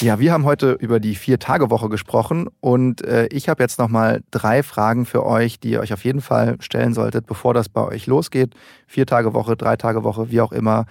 Ja, 0.00 0.18
wir 0.18 0.32
haben 0.32 0.44
heute 0.44 0.72
über 0.72 1.00
die 1.00 1.14
Vier-Tage-Woche 1.14 1.88
gesprochen 1.88 2.48
und 2.60 3.02
äh, 3.04 3.26
ich 3.28 3.48
habe 3.48 3.62
jetzt 3.62 3.78
nochmal 3.78 4.22
drei 4.30 4.62
Fragen 4.62 5.06
für 5.06 5.24
euch, 5.24 5.60
die 5.60 5.70
ihr 5.70 5.80
euch 5.80 5.94
auf 5.94 6.04
jeden 6.04 6.20
Fall 6.20 6.56
stellen 6.60 6.92
solltet, 6.92 7.26
bevor 7.26 7.54
das 7.54 7.70
bei 7.70 7.80
euch 7.80 8.06
losgeht. 8.06 8.54
Vier-Tage-Woche, 8.86 9.56
Drei-Tage-Woche, 9.56 10.30
wie 10.30 10.42
auch 10.42 10.52
immer, 10.52 10.84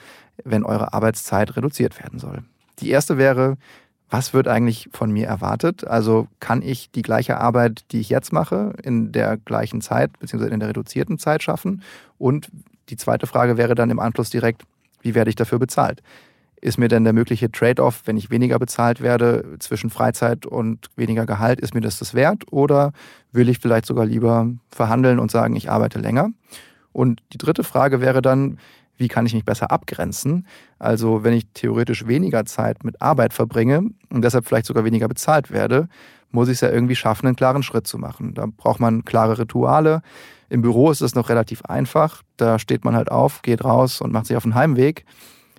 wenn 0.44 0.64
eure 0.64 0.94
Arbeitszeit 0.94 1.56
reduziert 1.56 2.00
werden 2.00 2.18
soll. 2.18 2.44
Die 2.80 2.90
erste 2.90 3.18
wäre, 3.20 3.58
was 4.14 4.32
wird 4.32 4.48
eigentlich 4.48 4.90
von 4.94 5.10
mir 5.10 5.26
erwartet? 5.26 5.88
Also 5.88 6.28
kann 6.40 6.62
ich 6.62 6.92
die 6.92 7.02
gleiche 7.02 7.40
Arbeit, 7.40 7.84
die 7.92 8.00
ich 8.00 8.10
jetzt 8.10 8.32
mache, 8.32 8.76
in 8.84 9.12
der 9.12 9.38
gleichen 9.38 9.82
Zeit 9.82 10.12
bzw. 10.20 10.54
in 10.54 10.60
der 10.60 10.70
reduzierten 10.70 11.18
Zeit 11.18 11.42
schaffen? 11.42 11.82
Und 12.20 12.50
die 12.90 12.96
zweite 12.96 13.26
Frage 13.26 13.58
wäre 13.58 13.74
dann 13.74 13.90
im 13.90 13.98
Anschluss 14.00 14.30
direkt, 14.30 14.62
wie 15.02 15.16
werde 15.16 15.32
ich 15.32 15.36
dafür 15.36 15.58
bezahlt? 15.58 16.04
Ist 16.62 16.78
mir 16.78 16.90
denn 16.90 17.06
der 17.06 17.14
mögliche 17.14 17.52
Trade-off, 17.52 18.04
wenn 18.06 18.16
ich 18.16 18.30
weniger 18.30 18.60
bezahlt 18.60 19.02
werde 19.02 19.56
zwischen 19.58 19.90
Freizeit 19.90 20.46
und 20.46 20.92
weniger 20.96 21.26
Gehalt, 21.26 21.60
ist 21.60 21.74
mir 21.74 21.82
das 21.82 21.98
das 21.98 22.14
wert? 22.14 22.44
Oder 22.52 22.94
will 23.32 23.50
ich 23.50 23.58
vielleicht 23.58 23.88
sogar 23.88 24.06
lieber 24.06 24.48
verhandeln 24.70 25.18
und 25.18 25.32
sagen, 25.32 25.56
ich 25.56 25.72
arbeite 25.72 25.98
länger? 25.98 26.30
Und 26.92 27.24
die 27.34 27.40
dritte 27.40 27.64
Frage 27.64 28.00
wäre 28.00 28.22
dann, 28.22 28.60
wie 28.98 29.08
kann 29.08 29.26
ich 29.26 29.34
mich 29.34 29.46
besser 29.46 29.72
abgrenzen? 29.72 30.48
Also 30.80 31.24
wenn 31.24 31.34
ich 31.34 31.46
theoretisch 31.54 32.08
weniger 32.08 32.46
Zeit 32.46 32.84
mit 32.84 33.02
Arbeit 33.02 33.34
verbringe 33.34 33.90
und 34.10 34.24
deshalb 34.24 34.46
vielleicht 34.46 34.66
sogar 34.66 34.86
weniger 34.86 35.08
bezahlt 35.08 35.52
werde, 35.52 35.88
muss 36.32 36.48
ich 36.48 36.56
es 36.56 36.62
ja 36.62 36.72
irgendwie 36.72 36.96
schaffen, 36.96 37.28
einen 37.28 37.36
klaren 37.36 37.64
Schritt 37.64 37.88
zu 37.88 37.98
machen. 37.98 38.34
Da 38.34 38.48
braucht 38.48 38.80
man 38.80 39.06
klare 39.06 39.38
Rituale. 39.38 40.02
Im 40.50 40.62
Büro 40.62 40.92
ist 40.92 41.02
es 41.02 41.16
noch 41.16 41.30
relativ 41.30 41.64
einfach. 41.66 42.24
Da 42.38 42.60
steht 42.60 42.86
man 42.86 42.96
halt 42.96 43.12
auf, 43.12 43.42
geht 43.44 43.64
raus 43.64 44.02
und 44.02 44.12
macht 44.12 44.28
sich 44.28 44.38
auf 44.38 44.44
den 44.44 44.56
Heimweg. 44.56 45.06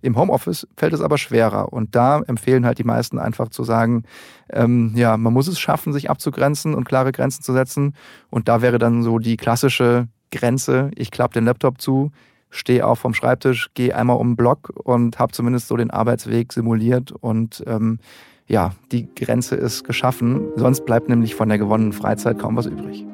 Im 0.02 0.16
Homeoffice 0.16 0.66
fällt 0.76 0.92
es 0.92 1.00
aber 1.00 1.16
schwerer. 1.16 1.72
Und 1.72 1.94
da 1.94 2.20
empfehlen 2.20 2.66
halt 2.66 2.78
die 2.78 2.84
meisten 2.84 3.18
einfach 3.18 3.48
zu 3.48 3.64
sagen, 3.64 4.02
ähm, 4.50 4.92
ja, 4.96 5.16
man 5.16 5.32
muss 5.32 5.48
es 5.48 5.58
schaffen, 5.58 5.92
sich 5.92 6.10
abzugrenzen 6.10 6.74
und 6.74 6.84
klare 6.84 7.12
Grenzen 7.12 7.42
zu 7.42 7.52
setzen. 7.52 7.94
Und 8.28 8.48
da 8.48 8.60
wäre 8.60 8.78
dann 8.78 9.02
so 9.02 9.18
die 9.18 9.36
klassische 9.36 10.08
Grenze, 10.30 10.90
ich 10.96 11.10
klappe 11.10 11.34
den 11.34 11.46
Laptop 11.46 11.80
zu, 11.80 12.10
stehe 12.54 12.86
auf 12.86 13.00
vom 13.00 13.14
Schreibtisch, 13.14 13.70
gehe 13.74 13.94
einmal 13.94 14.16
um 14.16 14.30
den 14.30 14.36
Block 14.36 14.72
und 14.84 15.18
habe 15.18 15.32
zumindest 15.32 15.68
so 15.68 15.76
den 15.76 15.90
Arbeitsweg 15.90 16.52
simuliert 16.52 17.12
und 17.12 17.62
ähm, 17.66 17.98
ja, 18.46 18.72
die 18.92 19.12
Grenze 19.14 19.56
ist 19.56 19.84
geschaffen. 19.84 20.48
Sonst 20.56 20.84
bleibt 20.84 21.08
nämlich 21.08 21.34
von 21.34 21.48
der 21.48 21.58
gewonnenen 21.58 21.92
Freizeit 21.92 22.38
kaum 22.38 22.56
was 22.56 22.66
übrig. 22.66 23.04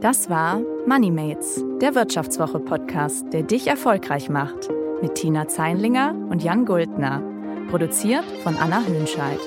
Das 0.00 0.28
war 0.28 0.60
Moneymates, 0.86 1.64
der 1.80 1.94
Wirtschaftswoche-Podcast, 1.94 3.32
der 3.32 3.42
dich 3.42 3.66
erfolgreich 3.66 4.28
macht 4.28 4.68
mit 5.00 5.14
Tina 5.14 5.48
Zeinlinger 5.48 6.14
und 6.30 6.42
Jan 6.42 6.66
Guldner. 6.66 7.22
Produziert 7.70 8.24
von 8.42 8.56
Anna 8.56 8.82
Höhnscheid. 8.86 9.40